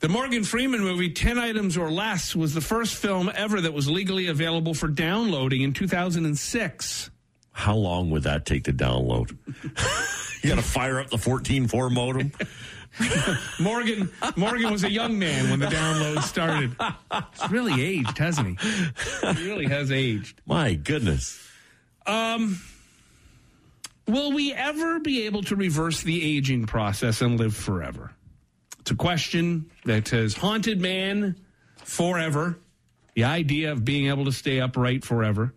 The 0.00 0.08
Morgan 0.08 0.44
Freeman 0.44 0.80
movie, 0.80 1.10
10 1.10 1.38
Items 1.38 1.76
or 1.76 1.90
Less, 1.90 2.34
was 2.34 2.54
the 2.54 2.62
first 2.62 2.94
film 2.96 3.30
ever 3.34 3.60
that 3.60 3.74
was 3.74 3.88
legally 3.88 4.28
available 4.28 4.72
for 4.72 4.88
downloading 4.88 5.60
in 5.60 5.74
2006. 5.74 7.10
How 7.52 7.74
long 7.74 8.10
would 8.10 8.22
that 8.22 8.46
take 8.46 8.64
to 8.64 8.72
download? 8.72 9.36
you 10.42 10.48
got 10.48 10.56
to 10.56 10.62
fire 10.62 11.00
up 11.00 11.10
the 11.10 11.18
14.4 11.18 11.92
modem. 11.92 12.32
Morgan 13.60 14.10
Morgan 14.36 14.72
was 14.72 14.84
a 14.84 14.90
young 14.90 15.18
man 15.18 15.50
when 15.50 15.60
the 15.60 15.66
download 15.66 16.22
started. 16.22 16.74
He's 17.38 17.50
really 17.50 17.82
aged, 17.82 18.18
hasn't 18.18 18.58
he? 18.58 18.68
He 19.34 19.46
really 19.46 19.66
has 19.66 19.92
aged. 19.92 20.40
My 20.46 20.74
goodness. 20.74 21.46
Um, 22.06 22.58
Will 24.10 24.32
we 24.32 24.52
ever 24.52 24.98
be 24.98 25.26
able 25.26 25.42
to 25.44 25.54
reverse 25.54 26.02
the 26.02 26.36
aging 26.36 26.66
process 26.66 27.20
and 27.20 27.38
live 27.38 27.54
forever? 27.54 28.10
It's 28.90 28.94
a 28.96 29.04
question 29.04 29.70
that 29.84 30.08
has 30.08 30.34
haunted 30.34 30.80
man 30.80 31.36
forever. 31.76 32.58
The 33.14 33.22
idea 33.22 33.70
of 33.70 33.84
being 33.84 34.08
able 34.08 34.24
to 34.24 34.32
stay 34.32 34.58
upright 34.58 35.04
forever. 35.04 35.54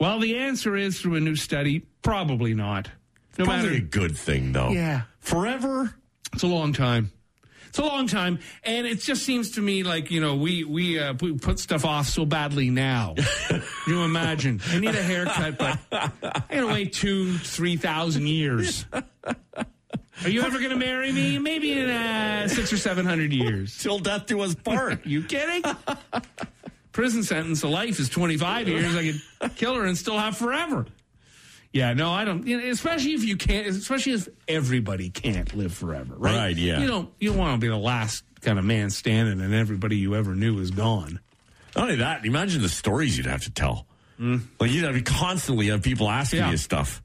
Well, 0.00 0.20
the 0.20 0.38
answer 0.38 0.74
is 0.74 0.98
through 0.98 1.16
a 1.16 1.20
new 1.20 1.36
study, 1.36 1.84
probably 2.00 2.54
not. 2.54 2.88
No 3.36 3.44
Probably 3.44 3.62
matter 3.62 3.76
a 3.76 3.80
good 3.80 4.16
thing, 4.16 4.52
though. 4.52 4.70
Yeah. 4.70 5.02
Forever? 5.20 5.94
It's 6.32 6.44
a 6.44 6.46
long 6.46 6.72
time. 6.72 7.12
It's 7.68 7.78
a 7.78 7.84
long 7.84 8.06
time, 8.06 8.38
and 8.64 8.86
it 8.86 9.00
just 9.00 9.22
seems 9.22 9.50
to 9.50 9.60
me 9.60 9.82
like 9.82 10.10
you 10.10 10.22
know 10.22 10.36
we 10.36 10.64
we, 10.64 10.98
uh, 10.98 11.12
we 11.20 11.36
put 11.36 11.58
stuff 11.58 11.84
off 11.84 12.06
so 12.06 12.24
badly 12.24 12.70
now. 12.70 13.16
you 13.86 14.02
imagine? 14.02 14.62
I 14.68 14.78
need 14.78 14.94
a 14.94 15.02
haircut, 15.02 15.58
but 15.58 15.78
I 15.92 16.42
gotta 16.48 16.68
wait 16.68 16.94
two, 16.94 17.36
three 17.36 17.76
thousand 17.76 18.28
years. 18.28 18.86
Are 20.24 20.30
you 20.30 20.42
ever 20.42 20.58
gonna 20.60 20.76
marry 20.76 21.12
me? 21.12 21.38
Maybe 21.38 21.72
in 21.78 21.88
uh, 21.90 22.48
six 22.48 22.72
or 22.72 22.78
seven 22.78 23.04
hundred 23.06 23.32
years. 23.32 23.76
Till 23.82 23.98
death 23.98 24.26
do 24.26 24.40
us 24.40 24.54
part. 24.54 25.04
You 25.06 25.22
kidding? 25.22 25.62
Prison 26.92 27.22
sentence 27.22 27.62
of 27.62 27.70
life 27.70 28.00
is 28.00 28.08
twenty 28.08 28.36
five 28.38 28.66
years. 28.68 28.94
I 28.96 29.12
could 29.40 29.56
kill 29.56 29.74
her 29.74 29.84
and 29.84 29.96
still 29.96 30.18
have 30.18 30.36
forever. 30.36 30.86
Yeah, 31.72 31.92
no, 31.92 32.10
I 32.10 32.24
don't. 32.24 32.46
You 32.46 32.58
know, 32.60 32.68
especially 32.70 33.12
if 33.12 33.22
you 33.24 33.36
can't. 33.36 33.66
Especially 33.66 34.12
if 34.12 34.28
everybody 34.48 35.10
can't 35.10 35.54
live 35.54 35.74
forever, 35.74 36.14
right? 36.16 36.34
Right, 36.34 36.56
yeah. 36.56 36.80
You 36.80 36.86
don't. 36.86 37.10
You 37.20 37.30
don't 37.30 37.38
want 37.38 37.60
to 37.60 37.64
be 37.64 37.68
the 37.68 37.76
last 37.76 38.24
kind 38.40 38.58
of 38.58 38.64
man 38.64 38.88
standing, 38.88 39.42
and 39.42 39.52
everybody 39.52 39.98
you 39.98 40.14
ever 40.14 40.34
knew 40.34 40.58
is 40.60 40.70
gone. 40.70 41.20
Not 41.74 41.82
only 41.82 41.96
that, 41.96 42.24
imagine 42.24 42.62
the 42.62 42.70
stories 42.70 43.18
you'd 43.18 43.26
have 43.26 43.42
to 43.42 43.50
tell. 43.50 43.86
Like 44.18 44.70
you'd 44.70 44.84
have 44.84 44.94
to 44.94 45.02
constantly 45.02 45.66
have 45.66 45.82
people 45.82 46.08
asking 46.08 46.38
Yeah. 46.38 46.50
you 46.52 46.56
stuff. 46.56 47.02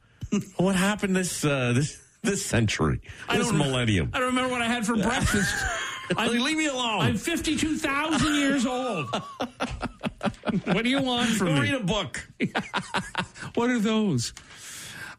what 0.56 0.77
happened 0.77 1.13
this 1.13 1.44
uh, 1.44 1.74
this 1.74 2.00
this 2.24 2.46
century, 2.46 3.01
this 3.30 3.48
don't- 3.48 3.58
millennium? 3.58 4.10
I 4.13 4.20
don't 4.20 4.28
remember 4.28 4.51
what 4.51 4.62
I 4.62 4.68
had 4.68 4.86
for 4.86 4.96
breakfast. 4.96 5.54
Like, 6.13 6.32
leave 6.32 6.58
me 6.58 6.66
alone. 6.66 7.00
I'm 7.04 7.16
fifty 7.16 7.56
two 7.56 7.78
thousand 7.78 8.36
years 8.36 8.66
old. 8.66 9.06
what 10.66 10.84
do 10.84 10.90
you 10.90 11.01
want 11.01 11.30
from 11.30 11.48
Go 11.48 11.54
me? 11.54 11.62
read 11.62 11.74
a 11.75 11.80
book. 11.80 12.28
What 13.56 13.70
are 13.70 13.80
those? 13.80 14.34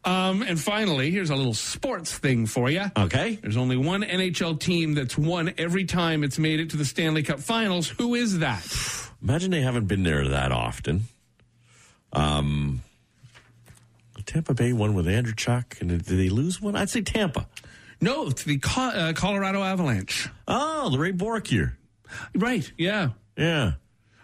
Um, 0.05 0.43
and 0.43 0.59
finally, 0.59 1.09
here's 1.09 1.31
a 1.31 1.35
little 1.35 1.55
sports 1.55 2.15
thing 2.15 2.45
for 2.45 2.69
you. 2.69 2.83
Okay. 2.95 3.39
There's 3.41 3.57
only 3.57 3.75
one 3.75 4.03
NHL 4.03 4.59
team 4.59 4.93
that's 4.93 5.17
won 5.17 5.51
every 5.57 5.85
time 5.85 6.23
it's 6.23 6.37
made 6.37 6.59
it 6.59 6.69
to 6.71 6.77
the 6.77 6.85
Stanley 6.85 7.23
Cup 7.23 7.39
Finals. 7.39 7.89
Who 7.89 8.13
is 8.13 8.37
that? 8.39 8.63
Imagine 9.23 9.49
they 9.49 9.61
haven't 9.61 9.87
been 9.87 10.03
there 10.03 10.27
that 10.27 10.51
often. 10.51 11.05
Um, 12.11 12.81
Tampa 14.25 14.53
Bay 14.53 14.73
won 14.73 14.93
with 14.93 15.07
Andrew 15.07 15.33
Chuck, 15.33 15.77
and 15.79 15.89
did 15.89 16.05
they 16.05 16.29
lose 16.29 16.61
one? 16.61 16.75
I'd 16.75 16.89
say 16.89 17.01
Tampa. 17.01 17.47
No, 18.01 18.27
it's 18.27 18.43
the 18.43 18.59
uh, 18.75 19.13
Colorado 19.13 19.63
Avalanche. 19.63 20.29
Oh, 20.47 20.89
the 20.89 20.99
Ray 20.99 21.11
Bourque 21.11 21.51
year. 21.51 21.77
Right. 22.35 22.69
Yeah. 22.77 23.09
Yeah. 23.37 23.73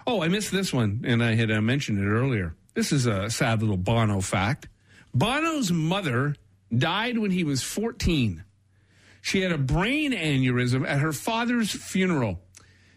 Oh, 0.05 0.21
I 0.21 0.27
missed 0.27 0.51
this 0.51 0.73
one, 0.73 1.03
and 1.05 1.23
I 1.23 1.35
had 1.35 1.51
uh, 1.51 1.61
mentioned 1.61 1.99
it 1.99 2.07
earlier. 2.07 2.55
This 2.73 2.91
is 2.91 3.05
a 3.05 3.29
sad 3.29 3.61
little 3.61 3.77
Bono 3.77 4.21
fact. 4.21 4.67
Bono's 5.13 5.71
mother 5.71 6.35
died 6.75 7.17
when 7.17 7.31
he 7.31 7.43
was 7.43 7.63
14. 7.63 8.43
She 9.21 9.41
had 9.41 9.51
a 9.51 9.57
brain 9.57 10.13
aneurysm 10.13 10.87
at 10.87 10.99
her 10.99 11.11
father's 11.13 11.71
funeral. 11.71 12.39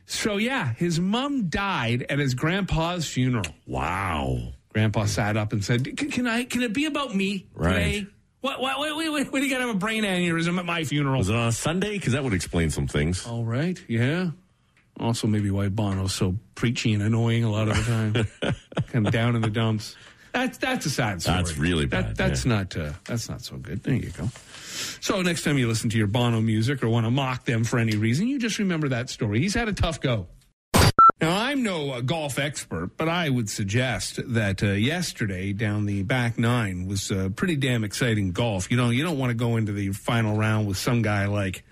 So, 0.07 0.37
yeah, 0.37 0.75
his 0.75 1.01
mom 1.01 1.49
died 1.49 2.07
at 2.09 2.19
his 2.19 2.35
grandpa's 2.35 3.07
funeral. 3.07 3.55
Wow. 3.67 4.53
Grandpa 4.73 5.05
sat 5.05 5.37
up 5.37 5.53
and 5.53 5.65
said, 5.65 5.97
"Can 5.97 6.27
I? 6.27 6.45
Can 6.45 6.63
it 6.63 6.73
be 6.73 6.87
about 6.87 7.15
me 7.15 7.47
Right. 7.55 7.73
today? 7.73 8.07
What? 8.41 8.61
What? 8.61 8.81
Wait, 8.81 8.97
wait, 8.97 9.09
wait! 9.13 9.33
When 9.33 9.43
are 9.43 9.45
you 9.45 9.51
gonna 9.51 9.67
have 9.67 9.77
a 9.77 9.79
brain 9.79 10.05
aneurysm 10.05 10.59
at 10.59 10.65
my 10.65 10.85
funeral?" 10.85 11.19
Was 11.19 11.29
it 11.29 11.35
on 11.37 11.49
a 11.49 11.53
Sunday? 11.53 11.93
Because 11.99 12.15
that 12.15 12.25
would 12.25 12.33
explain 12.35 12.71
some 12.71 12.87
things. 12.87 13.27
All 13.27 13.45
right, 13.45 13.79
yeah. 13.89 14.31
Also, 15.01 15.27
maybe 15.27 15.51
why 15.51 15.69
Bono's 15.69 16.15
so 16.15 16.37
preachy 16.55 16.93
and 16.93 17.03
annoying 17.03 17.45
a 17.45 17.51
lot 17.51 17.69
of 17.69 17.77
the 17.77 17.83
time, 18.43 18.55
kind 18.93 19.07
of 19.07 19.13
down 19.13 19.37
in 19.37 19.43
the 19.43 19.51
dumps. 19.51 19.97
That's 20.33 20.57
that's 20.59 20.87
a 20.87 20.91
sad 20.91 21.21
story. 21.21 21.37
That's 21.37 21.59
really 21.59 21.87
That, 21.87 22.09
bad, 22.09 22.17
that's 22.17 22.45
not 22.47 22.75
uh, 22.77 22.93
that's 23.05 23.29
not 23.29 23.43
so 23.43 23.57
good. 23.57 23.83
There 23.83 23.95
you 23.95 24.11
go. 24.17 24.31
So 25.01 25.21
next 25.21 25.43
time 25.45 25.59
you 25.59 25.69
listen 25.69 25.91
to 25.91 25.99
your 25.99 26.07
Bono 26.07 26.41
music 26.41 26.83
or 26.83 26.89
want 26.89 27.05
to 27.07 27.11
mock 27.11 27.45
them 27.45 27.65
for 27.65 27.79
any 27.79 27.97
reason, 27.97 28.27
you 28.27 28.39
just 28.39 28.59
remember 28.59 28.89
that 28.91 29.11
story. 29.11 29.41
He's 29.41 29.53
had 29.55 29.69
a 29.69 29.73
tough 29.75 30.01
go. 30.01 30.27
Now, 31.23 31.39
I'm 31.39 31.63
no 31.63 31.91
uh, 31.93 32.01
golf 32.01 32.37
expert, 32.39 32.97
but 32.97 33.09
I 33.09 33.31
would 33.31 33.49
suggest 33.49 34.19
that 34.35 34.61
uh, 34.63 34.73
yesterday 34.73 35.53
down 35.53 35.87
the 35.87 36.03
back 36.03 36.37
nine 36.37 36.89
was 36.89 37.13
uh, 37.13 37.29
pretty 37.37 37.55
damn 37.55 37.85
exciting 37.85 38.33
golf. 38.33 38.71
You 38.73 38.77
know, 38.77 38.91
you 38.91 39.05
don't 39.05 39.19
want 39.19 39.31
to 39.31 39.35
go 39.35 39.57
into 39.57 39.71
the 39.73 39.93
final 39.93 40.37
round 40.37 40.67
with 40.67 40.77
some 40.79 41.01
guy 41.03 41.27
like 41.27 41.63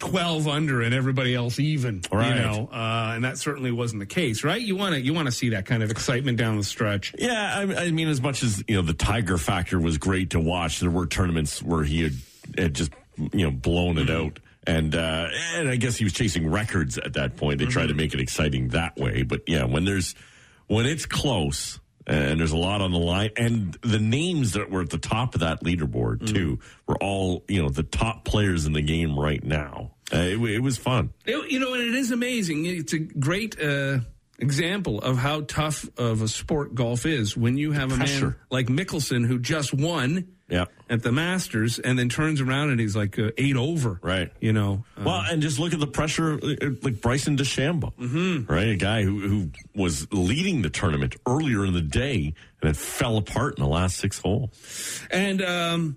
12 0.00 0.46
under 0.46 0.82
and 0.82 0.92
everybody 0.94 1.34
else 1.34 1.58
even, 1.58 2.02
Right. 2.12 2.28
you 2.28 2.42
know, 2.42 2.68
uh, 2.70 3.12
and 3.14 3.24
that 3.24 3.38
certainly 3.38 3.72
wasn't 3.72 4.00
the 4.00 4.06
case, 4.06 4.44
right? 4.44 4.60
You 4.60 4.76
want 4.76 4.94
to 4.94 5.00
you 5.00 5.14
want 5.14 5.24
to 5.24 5.32
see 5.32 5.48
that 5.50 5.64
kind 5.64 5.82
of 5.82 5.90
excitement 5.90 6.36
down 6.36 6.58
the 6.58 6.62
stretch. 6.62 7.14
Yeah, 7.18 7.54
I, 7.56 7.86
I 7.86 7.90
mean, 7.92 8.08
as 8.08 8.20
much 8.20 8.42
as 8.42 8.62
you 8.68 8.74
know, 8.76 8.82
the 8.82 8.92
Tiger 8.92 9.38
factor 9.38 9.78
was 9.80 9.96
great 9.96 10.30
to 10.30 10.38
watch. 10.38 10.80
There 10.80 10.90
were 10.90 11.06
tournaments 11.06 11.62
where 11.62 11.82
he 11.82 12.02
had, 12.02 12.12
had 12.58 12.74
just 12.74 12.92
you 13.32 13.46
know 13.46 13.50
blown 13.50 13.96
it 13.96 14.10
out, 14.10 14.38
and 14.66 14.94
uh, 14.94 15.28
and 15.54 15.68
I 15.68 15.76
guess 15.76 15.96
he 15.96 16.04
was 16.04 16.12
chasing 16.12 16.48
records 16.50 16.98
at 16.98 17.14
that 17.14 17.36
point. 17.36 17.58
They 17.58 17.66
tried 17.66 17.88
to 17.88 17.94
make 17.94 18.14
it 18.14 18.20
exciting 18.20 18.68
that 18.68 18.96
way, 18.96 19.22
but 19.22 19.42
yeah, 19.46 19.64
when 19.64 19.84
there's 19.84 20.14
when 20.66 20.86
it's 20.86 21.06
close 21.06 21.78
and 22.08 22.38
there's 22.38 22.52
a 22.52 22.56
lot 22.56 22.80
on 22.82 22.92
the 22.92 22.98
line, 22.98 23.30
and 23.36 23.76
the 23.82 23.98
names 23.98 24.52
that 24.52 24.70
were 24.70 24.80
at 24.82 24.90
the 24.90 24.98
top 24.98 25.34
of 25.34 25.40
that 25.40 25.64
leaderboard 25.64 26.32
too 26.32 26.58
were 26.86 26.96
all 27.02 27.44
you 27.48 27.62
know 27.62 27.68
the 27.68 27.82
top 27.82 28.24
players 28.24 28.64
in 28.66 28.72
the 28.72 28.82
game 28.82 29.18
right 29.18 29.42
now. 29.42 29.92
Uh, 30.12 30.18
it, 30.18 30.40
it 30.40 30.60
was 30.60 30.76
fun. 30.78 31.12
It- 31.24 31.50
you 31.50 31.58
know, 31.58 31.74
and 31.74 31.82
it 31.82 31.94
is 31.94 32.12
amazing. 32.12 32.64
It's 32.66 32.92
a 32.92 32.98
great 33.00 33.60
uh, 33.60 33.98
example 34.38 35.00
of 35.00 35.16
how 35.18 35.40
tough 35.42 35.88
of 35.98 36.22
a 36.22 36.28
sport 36.28 36.74
golf 36.76 37.06
is 37.06 37.36
when 37.36 37.56
you 37.58 37.72
have 37.72 37.90
a 37.90 37.96
man 37.96 38.36
like 38.50 38.66
Mickelson 38.68 39.26
who 39.26 39.38
just 39.40 39.74
won 39.74 40.28
Yeah. 40.48 40.66
at 40.88 41.02
the 41.02 41.10
Masters 41.10 41.80
and 41.80 41.98
then 41.98 42.08
turns 42.08 42.40
around 42.40 42.70
and 42.70 42.78
he's 42.78 42.94
like 42.94 43.18
uh, 43.18 43.30
eight 43.36 43.56
over. 43.56 43.98
Right. 44.02 44.30
You 44.40 44.52
know. 44.52 44.84
Uh, 44.96 45.02
Well, 45.04 45.22
and 45.28 45.42
just 45.42 45.58
look 45.58 45.72
at 45.72 45.80
the 45.80 45.88
pressure, 45.88 46.34
uh, 46.34 46.70
like 46.82 47.00
Bryson 47.00 47.36
DeChambeau, 47.36 47.92
mm-hmm. 47.94 48.52
right? 48.52 48.68
A 48.68 48.76
guy 48.76 49.02
who, 49.02 49.18
who 49.20 49.50
was 49.74 50.06
leading 50.12 50.62
the 50.62 50.70
tournament 50.70 51.16
earlier 51.26 51.66
in 51.66 51.72
the 51.72 51.80
day 51.80 52.34
and 52.62 52.70
it 52.70 52.76
fell 52.76 53.16
apart 53.16 53.58
in 53.58 53.64
the 53.64 53.68
last 53.68 53.96
six 53.96 54.20
holes. 54.20 55.02
and 55.10 55.42
um, 55.42 55.96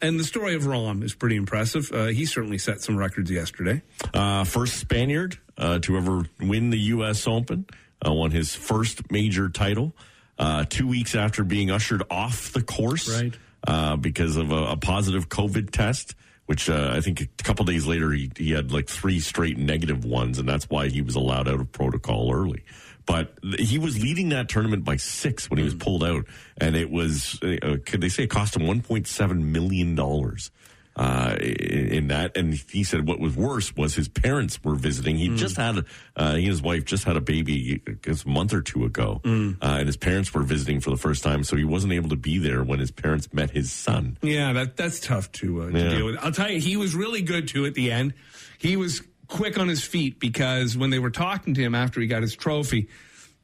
and 0.00 0.18
the 0.18 0.24
story 0.24 0.54
of 0.54 0.62
Rahm 0.64 1.02
is 1.04 1.14
pretty 1.14 1.36
impressive. 1.36 1.90
Uh, 1.92 2.06
he 2.06 2.26
certainly 2.26 2.58
set 2.58 2.80
some 2.80 2.96
records 2.96 3.30
yesterday. 3.30 3.82
Uh, 4.12 4.44
first 4.44 4.78
Spaniard 4.78 5.38
uh, 5.56 5.78
to 5.80 5.96
ever 5.96 6.22
win 6.40 6.70
the 6.70 6.78
U.S. 6.78 7.28
Open, 7.28 7.66
uh, 8.04 8.12
won 8.12 8.30
his 8.32 8.54
first 8.54 9.12
major 9.12 9.48
title 9.48 9.94
uh, 10.38 10.64
two 10.68 10.88
weeks 10.88 11.14
after 11.14 11.44
being 11.44 11.70
ushered 11.70 12.02
off 12.10 12.52
the 12.52 12.62
course 12.62 13.08
Right. 13.22 13.34
Uh, 13.66 13.96
because 13.96 14.36
of 14.36 14.52
a, 14.52 14.64
a 14.72 14.76
positive 14.76 15.28
COVID 15.28 15.70
test. 15.70 16.14
Which 16.46 16.68
uh, 16.68 16.90
I 16.92 17.00
think 17.00 17.20
a 17.20 17.26
couple 17.44 17.64
days 17.64 17.86
later 17.86 18.10
he, 18.10 18.30
he 18.36 18.50
had 18.50 18.72
like 18.72 18.88
three 18.88 19.20
straight 19.20 19.56
negative 19.56 20.04
ones, 20.04 20.38
and 20.38 20.46
that's 20.46 20.68
why 20.68 20.88
he 20.88 21.00
was 21.00 21.14
allowed 21.14 21.48
out 21.48 21.60
of 21.60 21.70
protocol 21.70 22.34
early. 22.34 22.64
But 23.06 23.38
he 23.58 23.78
was 23.78 24.02
leading 24.02 24.30
that 24.30 24.48
tournament 24.48 24.84
by 24.84 24.96
six 24.96 25.48
when 25.48 25.58
he 25.58 25.64
was 25.64 25.74
pulled 25.74 26.04
out, 26.04 26.26
and 26.58 26.76
it 26.76 26.90
was 26.90 27.38
uh, 27.42 27.76
could 27.86 28.00
they 28.00 28.08
say 28.08 28.24
it 28.24 28.30
cost 28.30 28.56
him 28.56 28.66
one 28.66 28.82
point 28.82 29.06
seven 29.06 29.52
million 29.52 29.94
dollars 29.94 30.50
uh, 30.96 31.36
in, 31.40 31.88
in 31.88 32.08
that. 32.08 32.36
And 32.36 32.54
he 32.54 32.84
said 32.84 33.06
what 33.06 33.20
was 33.20 33.36
worse 33.36 33.74
was 33.76 33.94
his 33.94 34.08
parents 34.08 34.62
were 34.62 34.74
visiting. 34.74 35.16
He 35.16 35.34
just 35.36 35.56
had, 35.56 35.84
uh, 36.16 36.34
he 36.34 36.42
and 36.44 36.48
his 36.48 36.62
wife 36.62 36.84
just 36.84 37.04
had 37.04 37.16
a 37.16 37.20
baby 37.20 37.80
I 37.86 37.92
guess, 38.02 38.24
a 38.24 38.28
month 38.28 38.52
or 38.52 38.62
two 38.62 38.84
ago, 38.84 39.20
uh, 39.24 39.28
and 39.62 39.86
his 39.86 39.96
parents 39.96 40.32
were 40.34 40.42
visiting 40.42 40.80
for 40.80 40.90
the 40.90 40.96
first 40.96 41.22
time, 41.22 41.44
so 41.44 41.56
he 41.56 41.64
wasn't 41.64 41.92
able 41.92 42.10
to 42.10 42.16
be 42.16 42.38
there 42.38 42.62
when 42.62 42.78
his 42.78 42.90
parents 42.90 43.32
met 43.32 43.50
his 43.50 43.72
son. 43.72 44.18
Yeah, 44.22 44.52
that 44.52 44.76
that's 44.76 45.00
tough 45.00 45.30
to, 45.32 45.62
uh, 45.62 45.70
to 45.70 45.88
deal 45.90 46.06
with. 46.06 46.16
I'll 46.20 46.32
tell 46.32 46.50
you, 46.50 46.60
he 46.60 46.76
was 46.76 46.94
really 46.94 47.22
good 47.22 47.48
too 47.48 47.64
at 47.66 47.74
the 47.74 47.90
end. 47.90 48.14
He 48.58 48.76
was 48.76 49.02
quick 49.28 49.58
on 49.58 49.68
his 49.68 49.82
feet 49.82 50.20
because 50.20 50.76
when 50.76 50.90
they 50.90 50.98
were 50.98 51.10
talking 51.10 51.54
to 51.54 51.62
him 51.62 51.74
after 51.74 52.00
he 52.00 52.06
got 52.06 52.22
his 52.22 52.36
trophy, 52.36 52.88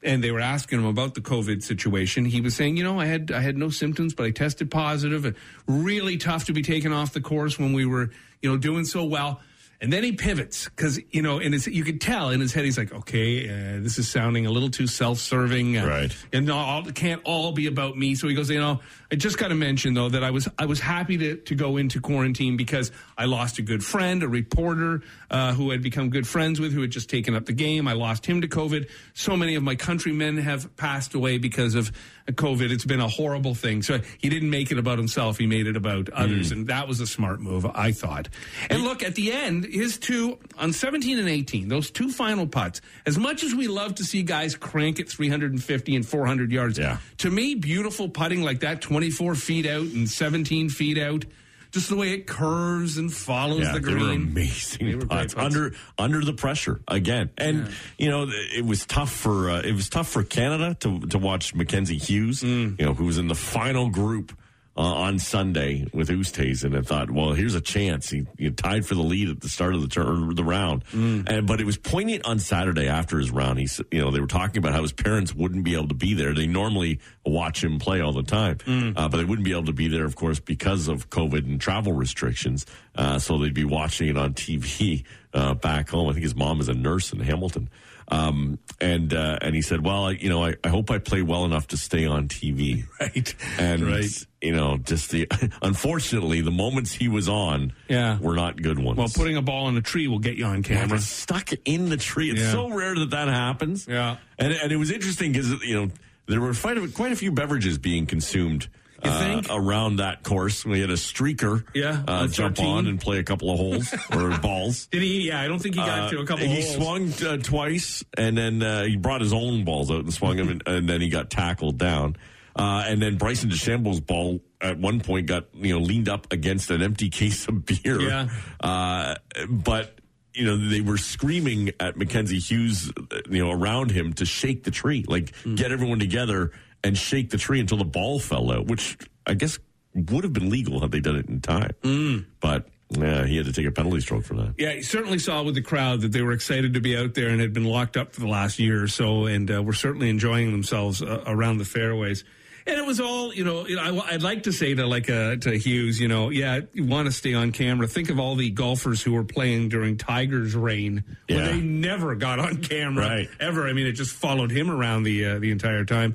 and 0.03 0.23
they 0.23 0.31
were 0.31 0.41
asking 0.41 0.79
him 0.79 0.87
about 0.87 1.15
the 1.15 1.21
COVID 1.21 1.63
situation, 1.63 2.25
he 2.25 2.41
was 2.41 2.55
saying, 2.55 2.77
you 2.77 2.85
know, 2.85 3.01
I 3.01 3.07
had 3.07 3.33
I 3.33 3.41
had 3.41 3.57
no 3.57 3.71
symptoms, 3.71 4.15
but 4.15 4.27
I 4.27 4.31
tested 4.31 4.71
positive. 4.71 5.25
And 5.25 5.37
really 5.67 6.17
tough 6.17 6.45
to 6.47 6.53
be 6.53 6.63
taken 6.63 6.93
off 6.93 7.13
the 7.13 7.21
course 7.21 7.59
when 7.59 7.73
we 7.73 7.85
were, 7.85 8.11
you 8.43 8.51
know, 8.51 8.57
doing 8.57 8.85
so 8.85 9.05
well. 9.05 9.41
And 9.81 9.93
then 9.93 10.03
he 10.03 10.13
pivots 10.13 10.69
because 10.69 10.99
you 11.13 11.23
know, 11.23 11.39
and 11.39 11.55
you 11.67 11.85
could 11.85 12.01
tell 12.01 12.31
in 12.31 12.41
his 12.41 12.53
head 12.53 12.65
he's 12.65 12.77
like, 12.77 12.93
"Okay, 12.93 13.49
uh, 13.49 13.81
this 13.81 13.97
is 13.97 14.09
sounding 14.09 14.45
a 14.45 14.51
little 14.51 14.71
too 14.71 14.89
self-serving, 14.89 15.79
uh, 15.79 15.87
Right. 15.87 16.17
And 16.33 16.51
all, 16.51 16.89
it 16.89 16.97
can't 16.97 17.23
all 17.25 17.53
be 17.53 17.69
about 17.69 17.97
me." 17.97 18.17
So 18.17 18.27
he 18.27 18.35
goes, 18.35 18.51
"You 18.51 18.59
know, 18.59 18.81
I 19.11 19.15
just 19.17 19.39
got 19.39 19.49
to 19.49 19.55
mention 19.55 19.95
though 19.95 20.11
that 20.11 20.23
I 20.23 20.31
was 20.31 20.49
I 20.59 20.67
was 20.67 20.81
happy 20.81 21.17
to 21.19 21.37
to 21.37 21.55
go 21.55 21.79
into 21.79 21.99
quarantine 22.01 22.57
because 22.59 22.93
I 23.17 23.25
lost 23.25 23.59
a 23.59 23.63
good 23.63 23.83
friend, 23.83 24.23
a 24.23 24.29
reporter 24.29 25.03
uh, 25.31 25.55
who 25.55 25.71
had 25.71 25.83
become 25.83 26.11
good 26.11 26.27
friends 26.27 26.61
with, 26.61 26.73
who 26.75 26.83
had 26.83 26.91
just 26.91 27.09
taken 27.09 27.35
up 27.35 27.47
the 27.47 27.55
game. 27.55 27.89
I 27.89 27.95
lost 27.95 28.27
him 28.27 28.43
to 28.43 28.49
COVID. 28.49 28.89
So 29.15 29.35
many 29.37 29.55
of 29.55 29.63
my 29.63 29.77
countrymen 29.77 30.37
have 30.37 30.77
passed 30.77 31.15
away 31.15 31.39
because 31.39 31.75
of 31.75 31.91
COVID. 32.27 32.71
It's 32.71 32.85
been 32.85 33.01
a 33.01 33.09
horrible 33.09 33.55
thing. 33.55 33.81
So 33.83 34.01
he 34.19 34.29
didn't 34.29 34.51
make 34.51 34.71
it 34.71 34.79
about 34.79 34.99
himself; 34.99 35.39
he 35.39 35.47
made 35.47 35.67
it 35.67 35.77
about 35.77 36.11
others, 36.11 36.53
and 36.53 36.67
that 36.67 36.87
was 36.87 37.01
a 37.01 37.07
smart 37.07 37.41
move, 37.41 37.65
I 37.65 37.93
thought. 37.93 38.29
And 38.69 38.83
look, 38.83 39.03
at 39.03 39.15
the 39.15 39.33
end, 39.33 39.65
his 39.65 39.97
two 39.97 40.39
on 40.59 40.75
17 40.75 41.19
and 41.19 41.29
18, 41.31 41.69
those 41.69 41.91
two 41.91 42.11
final 42.11 42.47
putts. 42.47 42.83
As 43.07 43.17
much 43.17 43.43
as 43.43 43.55
we 43.55 43.69
love 43.69 43.95
to 43.97 44.05
see 44.05 44.23
guys 44.23 44.55
crank 44.55 44.99
it 44.99 45.09
350 45.09 45.97
and 45.97 46.07
400 46.07 46.53
yards, 46.53 46.79
Yeah. 46.79 46.99
to 47.19 47.31
me, 47.31 47.55
beautiful 47.55 48.11
putting 48.11 48.43
like 48.43 48.61
that, 48.61 48.83
24 48.99 49.35
feet 49.37 49.65
out 49.67 49.83
and 49.87 50.11
17 50.11 50.71
feet 50.71 50.99
out, 50.99 51.25
just 51.71 51.89
the 51.89 51.95
way 51.95 52.13
it 52.15 52.27
curves 52.27 52.97
and 52.99 53.13
follows 53.13 53.61
Yeah, 53.61 53.73
the 53.75 53.79
they 53.81 53.93
were 53.95 53.99
green. 54.01 54.23
amazing 54.23 54.87
They 54.89 54.95
were 54.97 55.07
putts 55.07 55.35
putts. 55.35 55.45
under 55.55 55.73
under 55.97 56.25
the 56.25 56.33
pressure 56.33 56.81
again, 56.89 57.31
and 57.39 57.69
you 57.97 58.09
know 58.11 58.27
it 58.29 58.65
was 58.65 58.85
tough 58.87 59.13
for 59.13 59.51
uh, 59.51 59.61
it 59.61 59.73
was 59.73 59.89
tough 59.89 60.09
for 60.09 60.25
Canada 60.25 60.75
to 60.81 60.99
to 61.07 61.19
watch 61.19 61.55
Mackenzie 61.55 61.97
Hughes, 61.99 62.43
Mm. 62.43 62.81
you 62.81 62.87
know, 62.87 62.95
who 62.95 63.05
was 63.05 63.19
in 63.19 63.29
the 63.29 63.37
final 63.37 63.89
group. 63.89 64.33
Uh, 64.79 64.83
on 65.09 65.19
Sunday 65.19 65.85
with 65.93 66.09
Oosthuizen, 66.09 66.73
and 66.77 66.87
thought, 66.87 67.11
well, 67.11 67.33
here's 67.33 67.57
a 67.57 67.61
chance. 67.61 68.11
He, 68.11 68.27
he 68.39 68.49
tied 68.53 68.87
for 68.87 68.95
the 68.95 69.03
lead 69.03 69.29
at 69.29 69.41
the 69.41 69.49
start 69.49 69.75
of 69.75 69.83
the 69.83 69.89
turn, 69.89 70.33
the 70.37 70.45
round, 70.45 70.85
Mm. 70.93 71.29
and 71.29 71.49
but 71.49 71.61
it 71.61 71.65
was 71.67 71.77
poignant 71.77 72.25
on 72.25 72.39
Saturday 72.39 72.87
after 72.87 73.19
his 73.19 73.33
round. 73.33 73.59
He's, 73.59 73.81
you 73.91 74.01
know, 74.01 74.13
they 74.13 74.21
were 74.21 74.29
talking 74.29 74.59
about 74.59 74.75
how 74.75 74.83
his 74.83 74.93
parents 74.93 75.35
wouldn't 75.35 75.65
be 75.65 75.75
able 75.75 75.89
to 75.89 75.95
be 75.95 76.15
there. 76.15 76.33
They 76.33 76.47
normally 76.47 77.01
watch 77.27 77.65
him 77.65 77.81
play 77.81 78.01
all 78.01 78.13
the 78.13 78.23
time, 78.23 78.59
Mm. 78.59 78.93
uh, 78.97 79.09
but 79.09 79.17
they 79.17 79.25
wouldn't 79.25 79.45
be 79.45 79.51
able 79.51 79.65
to 79.65 79.73
be 79.73 79.89
there, 79.89 80.05
of 80.05 80.15
course, 80.15 80.39
because 80.39 80.87
of 80.87 81.11
COVID 81.11 81.45
and 81.45 81.61
travel 81.61 81.93
restrictions. 81.93 82.65
Uh, 82.95 83.19
so 83.19 83.37
they'd 83.37 83.53
be 83.53 83.65
watching 83.65 84.07
it 84.07 84.17
on 84.17 84.33
TV 84.35 85.03
uh, 85.35 85.55
back 85.55 85.91
home. 85.91 86.09
I 86.09 86.13
think 86.13 86.23
his 86.23 86.37
mom 86.37 86.61
is 86.61 86.69
a 86.69 86.75
nurse 86.75 87.13
in 87.13 87.19
Hamilton. 87.19 87.69
Um, 88.11 88.59
and 88.81 89.13
uh, 89.13 89.39
and 89.43 89.55
he 89.55 89.61
said, 89.61 89.85
"Well, 89.85 90.07
I, 90.07 90.11
you 90.13 90.31
know, 90.31 90.43
I, 90.45 90.55
I 90.65 90.69
hope 90.69 90.91
I 90.91 90.99
play 90.99 91.21
well 91.23 91.45
enough 91.45 91.67
to 91.69 91.77
stay 91.77 92.07
on 92.07 92.29
TV." 92.29 92.85
Right. 93.01 93.35
And 93.59 93.83
right. 93.87 94.27
you 94.43 94.53
know, 94.53 94.77
just 94.79 95.11
the 95.11 95.29
unfortunately, 95.63 96.41
the 96.41 96.51
moments 96.51 96.93
he 96.93 97.07
was 97.09 97.29
on, 97.29 97.73
Yeah. 97.89 98.19
were 98.19 98.35
not 98.35 98.61
good 98.61 98.79
ones. 98.79 98.97
Well, 98.99 99.09
putting 99.15 99.37
a 99.37 99.43
ball 99.43 99.69
in 99.69 99.77
a 99.77 99.83
tree 99.83 100.09
will 100.09 100.19
get 100.19 100.37
you 100.37 100.47
on 100.47 100.57
Yeah, 100.59 100.63
camera. 100.63 100.89
but 100.97 101.03
stuck 101.03 101.51
in 101.65 101.89
the 101.91 101.97
tree. 101.97 102.31
It's 102.31 102.41
Yeah. 102.41 102.53
so 102.53 102.71
rare 102.71 102.95
that 102.95 103.11
that 103.11 103.29
happens. 103.29 103.87
Yeah. 103.89 104.17
and 104.39 104.53
and 104.53 104.73
it 104.73 104.77
was 104.77 104.91
interesting 104.91 105.33
because 105.33 105.51
you 105.63 105.75
know 105.75 105.91
there 106.27 106.41
were 106.41 106.55
quite 106.55 106.79
a, 106.79 106.89
quite 106.89 107.13
a 107.13 107.17
few 107.17 107.31
beverages 107.33 107.79
being 107.79 108.07
consumed. 108.07 108.69
You 109.05 109.11
uh, 109.11 109.19
think? 109.21 109.47
around 109.51 109.97
that 109.97 110.25
course, 110.25 110.65
we 110.65 110.81
had 110.81 110.91
a 110.91 110.95
streaker, 110.95 111.65
Yeah, 111.75 112.03
uh, 112.09 112.27
jump 112.27 112.59
on 112.61 112.87
and 112.89 113.01
play 113.01 113.19
a 113.19 113.23
couple 113.23 113.51
of 113.51 113.59
holes 113.59 113.95
or 114.13 114.37
balls. 114.39 114.87
Did 114.89 115.03
he? 115.03 115.29
Yeah, 115.29 115.41
I 115.41 115.47
don't 115.47 115.61
think 115.61 115.77
he 115.77 115.81
got 115.81 116.01
Uh, 116.01 116.11
to 116.11 116.19
a 116.21 116.27
couple. 116.27 116.47
he 116.47 116.63
holes. 116.63 116.75
swung 116.75 117.13
uh, 117.29 117.37
twice, 117.37 118.05
and 118.17 118.37
then 118.37 118.63
uh, 118.63 118.85
he 118.85 118.97
brought 118.97 119.21
his 119.21 119.33
own 119.33 119.65
balls 119.65 119.91
out 119.91 120.01
and 120.01 120.13
swung 120.13 120.37
them, 120.37 120.49
and, 120.49 120.63
and 120.67 120.89
then 120.89 121.01
he 121.01 121.09
got 121.11 121.31
tackled 121.31 121.79
down. 121.79 122.17
Uh, 122.57 122.83
and 122.89 123.01
then 123.01 123.17
Bryson 123.17 123.51
DeChambeau's 123.51 124.01
ball 124.01 124.41
at 124.61 124.79
one 124.79 124.99
point 125.01 125.27
got 125.29 125.45
you 125.55 125.75
know 125.75 125.79
leaned 125.79 126.09
up 126.09 126.33
against 126.33 126.71
an 126.73 126.83
empty 126.83 127.09
case 127.09 127.47
of 127.47 127.65
beer. 127.65 128.01
Yeah. 128.01 128.29
Uh, 128.61 129.15
but 129.49 130.01
you 130.35 130.45
know 130.45 130.57
they 130.69 130.81
were 130.81 130.97
screaming 130.99 131.71
at 131.79 131.97
Mackenzie 131.97 132.41
Hughes, 132.41 132.91
you 133.31 133.45
know, 133.45 133.53
around 133.53 133.93
him 133.93 134.13
to 134.15 134.25
shake 134.27 134.65
the 134.65 134.73
tree, 134.73 135.05
like 135.07 135.33
Hmm. 135.45 135.55
get 135.55 135.71
everyone 135.71 136.01
together 136.01 136.51
and 136.85 136.97
shake 136.97 137.31
the 137.31 137.39
tree 137.39 137.61
until 137.61 137.79
the 137.79 137.85
ball 137.85 138.19
fell 138.19 138.51
out, 138.51 138.67
which 138.67 138.97
I 139.27 139.35
guess 139.35 139.59
would 139.95 140.25
have 140.25 140.33
been 140.33 140.51
legal 140.51 140.81
had 140.81 140.91
they 140.93 141.01
done 141.01 141.17
it 141.17 141.29
in 141.29 141.41
time. 141.41 141.73
Hmm. 141.83 142.19
But 142.41 142.69
yeah, 142.91 143.27
he 143.27 143.37
had 143.37 143.47
to 143.47 143.53
take 143.53 143.67
a 143.67 143.71
penalty 143.71 144.01
stroke 144.01 144.25
for 144.25 144.35
that. 144.35 144.55
Yeah, 144.59 144.73
you 144.73 144.83
certainly 144.83 145.19
saw 145.19 145.43
with 145.43 145.55
the 145.55 145.63
crowd 145.63 146.01
that 146.03 146.13
they 146.13 146.23
were 146.23 146.33
excited 146.33 146.75
to 146.75 146.81
be 146.81 146.97
out 146.97 147.15
there 147.15 147.29
and 147.29 147.41
had 147.41 147.53
been 147.53 147.65
locked 147.65 147.97
up 147.97 148.15
for 148.15 148.21
the 148.21 148.29
last 148.29 148.59
year 148.59 148.83
or 148.83 148.89
so, 148.89 149.27
and 149.27 149.51
uh, 149.51 149.63
were 149.63 149.73
certainly 149.75 150.09
enjoying 150.09 150.53
themselves 150.53 151.03
uh, 151.03 151.23
around 151.27 151.59
the 151.59 151.65
fairways. 151.65 152.25
And 152.67 152.77
it 152.79 152.85
was 152.87 153.01
all, 153.01 153.33
you 153.33 153.45
know, 153.45 153.67
you 153.67 153.77
know, 153.77 153.83
I, 153.83 154.13
would 154.13 154.23
like 154.23 154.43
to 154.43 154.53
say 154.53 154.75
to 154.75 154.87
like 154.87 155.09
uh, 155.09 155.37
to 155.37 155.57
Hughes, 155.59 155.99
you 155.99 156.07
know, 156.07 156.29
yeah, 156.29 156.61
you 156.75 156.85
want 156.85 157.07
to 157.07 157.13
stay 157.13 157.33
on 157.33 157.51
camera. 157.51 157.87
Think 157.87 158.11
of 158.11 158.19
all 158.21 158.35
the 158.37 158.51
golfers 158.51 159.03
who 159.03 159.15
were 159.15 159.25
playing 159.25 159.71
during 159.71 159.97
Tiger's 159.97 160.55
reign, 160.55 161.03
where 161.29 161.39
Yeah. 161.39 161.47
they 161.53 161.61
never 161.63 162.15
got 162.15 162.39
on 162.39 162.59
camera 162.59 163.07
Right. 163.07 163.29
ever. 163.41 163.67
I 163.67 163.73
mean, 163.73 163.87
it 163.87 163.93
just 163.93 164.13
followed 164.13 164.51
him 164.51 164.71
around 164.71 165.05
the 165.05 165.25
uh, 165.25 165.39
the 165.39 165.51
entire 165.51 165.87
time. 165.87 166.15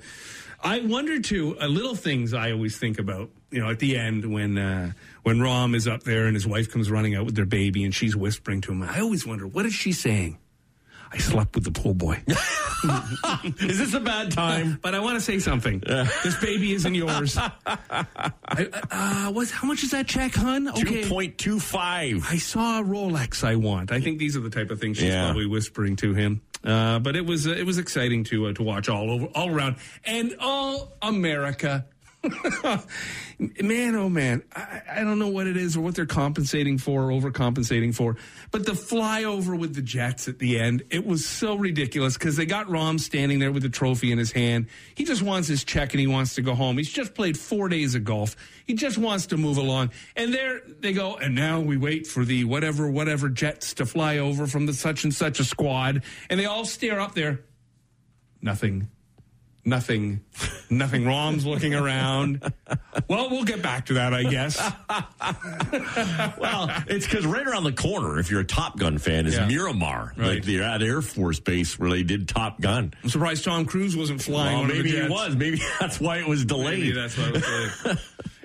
I 0.63 0.79
wonder 0.79 1.19
too. 1.19 1.57
Uh, 1.59 1.67
little 1.67 1.95
things 1.95 2.33
I 2.33 2.51
always 2.51 2.77
think 2.77 2.97
about. 2.99 3.29
You 3.51 3.59
know, 3.59 3.69
at 3.69 3.79
the 3.79 3.97
end 3.97 4.25
when 4.33 4.57
uh, 4.57 4.93
when 5.23 5.37
Rahm 5.39 5.75
is 5.75 5.87
up 5.87 6.03
there 6.03 6.25
and 6.25 6.33
his 6.35 6.47
wife 6.47 6.71
comes 6.71 6.89
running 6.89 7.13
out 7.15 7.25
with 7.25 7.35
their 7.35 7.45
baby 7.45 7.83
and 7.83 7.93
she's 7.93 8.15
whispering 8.15 8.61
to 8.61 8.71
him. 8.71 8.81
I 8.81 8.99
always 9.01 9.27
wonder 9.27 9.45
what 9.45 9.65
is 9.65 9.73
she 9.73 9.91
saying. 9.91 10.37
I 11.11 11.17
slept 11.17 11.53
with 11.53 11.63
the 11.63 11.71
pool 11.71 11.93
boy. 11.93 12.23
Is 13.61 13.77
this 13.77 13.93
a 13.93 13.99
bad 13.99 14.31
time? 14.31 14.79
But 14.81 14.95
I 14.95 14.99
want 14.99 15.15
to 15.15 15.21
say 15.21 15.37
something. 15.37 15.83
This 16.23 16.35
baby 16.41 16.73
isn't 16.73 16.95
yours. 16.95 17.37
I, 17.37 17.51
uh, 18.89 19.31
what's, 19.31 19.51
how 19.51 19.67
much 19.67 19.83
is 19.83 19.91
that 19.91 20.07
check, 20.07 20.33
hun? 20.33 20.71
Two 21.37 21.59
five. 21.59 22.25
I 22.29 22.37
saw 22.37 22.79
a 22.79 22.83
Rolex 22.83 23.43
I 23.43 23.55
want. 23.57 23.91
I 23.91 24.01
think 24.01 24.17
these 24.17 24.35
are 24.35 24.39
the 24.41 24.49
type 24.49 24.71
of 24.71 24.79
things 24.79 24.97
she's 24.97 25.09
Yeah. 25.09 25.25
probably 25.25 25.45
whispering 25.45 25.95
to 25.97 26.15
him. 26.15 26.41
Uh, 26.63 26.99
but 26.99 27.15
it 27.15 27.25
was 27.25 27.45
uh, 27.45 27.51
it 27.51 27.65
was 27.65 27.77
exciting 27.77 28.23
to 28.25 28.47
uh, 28.47 28.53
to 28.53 28.63
watch 28.63 28.87
all 28.89 29.11
over 29.11 29.25
all 29.35 29.49
around 29.49 29.75
and 30.05 30.35
all 30.39 30.97
America. 31.01 31.85
man, 33.61 33.95
oh 33.95 34.07
man, 34.07 34.43
I, 34.55 34.81
I 34.91 35.03
don't 35.03 35.19
know 35.19 35.27
what 35.27 35.45
it 35.45 35.57
is 35.57 35.75
or 35.75 35.81
what 35.81 35.95
they're 35.95 36.05
compensating 36.05 36.77
for 36.77 37.03
or 37.03 37.09
overcompensating 37.09 37.93
for. 37.93 38.15
But 38.51 38.65
the 38.65 38.71
flyover 38.71 39.59
with 39.59 39.75
the 39.75 39.81
Jets 39.81 40.29
at 40.29 40.39
the 40.39 40.57
end, 40.57 40.83
it 40.89 41.05
was 41.05 41.25
so 41.25 41.55
ridiculous 41.55 42.17
because 42.17 42.37
they 42.37 42.45
got 42.45 42.67
Rahm 42.67 42.99
standing 42.99 43.39
there 43.39 43.51
with 43.51 43.63
the 43.63 43.69
trophy 43.69 44.11
in 44.11 44.17
his 44.17 44.31
hand. 44.31 44.67
He 44.95 45.03
just 45.03 45.21
wants 45.21 45.49
his 45.49 45.65
check 45.65 45.93
and 45.93 45.99
he 45.99 46.07
wants 46.07 46.35
to 46.35 46.41
go 46.41 46.55
home. 46.55 46.77
He's 46.77 46.91
just 46.91 47.13
played 47.13 47.37
four 47.37 47.67
days 47.67 47.93
of 47.93 48.05
golf. 48.05 48.37
He 48.65 48.73
just 48.73 48.97
wants 48.97 49.25
to 49.27 49.37
move 49.37 49.57
along. 49.57 49.91
And 50.15 50.33
there 50.33 50.61
they 50.79 50.93
go. 50.93 51.17
And 51.17 51.35
now 51.35 51.59
we 51.59 51.75
wait 51.75 52.07
for 52.07 52.23
the 52.23 52.45
whatever, 52.45 52.89
whatever 52.89 53.27
Jets 53.27 53.73
to 53.75 53.85
fly 53.85 54.19
over 54.19 54.47
from 54.47 54.65
the 54.65 54.73
such 54.73 55.03
and 55.03 55.13
such 55.13 55.41
a 55.41 55.43
squad. 55.43 56.03
And 56.29 56.39
they 56.39 56.45
all 56.45 56.63
stare 56.63 57.01
up 57.01 57.15
there. 57.15 57.41
Nothing. 58.41 58.87
Nothing. 59.65 60.21
Nothing. 60.69 61.05
Rahm's 61.05 61.45
looking 61.45 61.73
around. 61.73 62.41
Well, 63.07 63.29
we'll 63.29 63.45
get 63.45 63.61
back 63.61 63.85
to 63.85 63.93
that, 63.93 64.13
I 64.13 64.23
guess. 64.23 64.59
Well, 66.39 66.69
it's 66.87 67.05
because 67.05 67.25
right 67.25 67.45
around 67.45 67.63
the 67.63 67.71
corner, 67.71 68.19
if 68.19 68.29
you're 68.29 68.41
a 68.41 68.45
Top 68.45 68.77
Gun 68.77 68.97
fan, 68.97 69.25
is 69.25 69.35
Yeah. 69.35 69.47
Miramar, 69.47 70.13
Right. 70.17 70.27
like 70.35 70.43
the 70.43 70.61
at 70.61 70.81
Air 70.83 71.01
Force 71.01 71.39
Base 71.39 71.77
where 71.79 71.89
they 71.89 72.03
did 72.03 72.27
Top 72.27 72.59
Gun. 72.61 72.93
I'm 73.03 73.09
surprised 73.09 73.43
Tom 73.45 73.65
Cruise 73.65 73.95
wasn't 73.95 74.21
flying. 74.21 74.53
Well, 74.53 74.61
one 74.63 74.71
of 74.71 74.77
the 74.77 74.83
maybe 74.83 75.01
he 75.01 75.09
was. 75.09 75.35
Maybe 75.35 75.61
that's 75.79 75.99
why 75.99 76.17
it 76.17 76.27
was 76.27 76.43
delayed. 76.45 76.79
Maybe 76.79 76.91
that's 76.91 77.17
what 77.17 77.27
I 77.27 77.31
was 77.31 77.43
saying. 77.75 77.97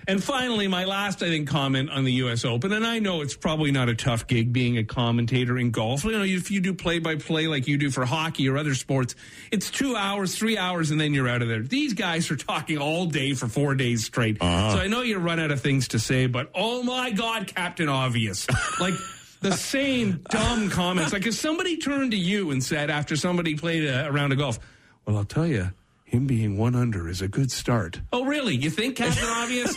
And 0.08 0.24
finally, 0.24 0.68
my 0.68 0.86
last, 0.86 1.22
I 1.22 1.28
think, 1.28 1.48
comment 1.48 1.90
on 1.90 2.04
the 2.04 2.12
U.S. 2.14 2.46
Open, 2.46 2.72
and 2.72 2.86
I 2.86 2.98
know 2.98 3.20
it's 3.20 3.36
probably 3.36 3.70
not 3.70 3.90
a 3.90 3.94
tough 3.94 4.26
gig 4.26 4.54
being 4.54 4.78
a 4.78 4.84
commentator 4.84 5.58
in 5.58 5.70
golf. 5.70 6.02
You 6.04 6.12
know, 6.12 6.24
if 6.24 6.50
you 6.50 6.60
do 6.60 6.72
play 6.72 6.98
by 6.98 7.16
play 7.16 7.46
like 7.46 7.68
you 7.68 7.76
do 7.76 7.90
for 7.90 8.06
hockey 8.06 8.48
or 8.48 8.56
other 8.56 8.74
sports, 8.74 9.14
it's 9.52 9.70
two 9.70 9.94
hours, 9.94 10.34
three 10.34 10.56
hours, 10.56 10.90
and 10.90 10.98
then 10.98 11.12
you're 11.12 11.28
out 11.28 11.42
of 11.42 11.48
there. 11.48 11.60
These 11.60 11.92
guys 11.92 12.30
are 12.30 12.36
talking 12.36 12.78
all 12.78 13.04
day 13.04 13.34
for 13.34 13.48
four 13.48 13.74
days 13.74 14.06
straight. 14.06 14.38
Uh-huh. 14.40 14.72
So 14.72 14.78
I 14.78 14.86
know 14.86 15.02
you 15.02 15.18
run 15.18 15.38
out 15.38 15.50
of 15.50 15.60
things 15.60 15.88
to 15.88 15.98
say, 15.98 16.26
but 16.26 16.50
oh 16.54 16.82
my 16.82 17.10
God, 17.10 17.46
Captain 17.54 17.90
Obvious. 17.90 18.46
like, 18.80 18.94
the 19.40 19.52
same 19.52 20.24
dumb 20.30 20.70
comments. 20.70 21.12
Like 21.12 21.26
if 21.26 21.34
somebody 21.34 21.76
turned 21.76 22.10
to 22.10 22.16
you 22.16 22.50
and 22.50 22.64
said 22.64 22.90
after 22.90 23.14
somebody 23.14 23.54
played 23.56 23.84
a, 23.84 24.08
a 24.08 24.10
round 24.10 24.32
of 24.32 24.38
golf, 24.38 24.58
well, 25.06 25.16
I'll 25.16 25.24
tell 25.24 25.46
you, 25.46 25.70
him 26.04 26.26
being 26.26 26.56
one 26.56 26.74
under 26.74 27.08
is 27.08 27.20
a 27.20 27.28
good 27.28 27.50
start. 27.50 28.00
Oh, 28.12 28.24
really? 28.24 28.56
You 28.56 28.70
think 28.70 28.96
Captain 28.96 29.28
Obvious? 29.28 29.76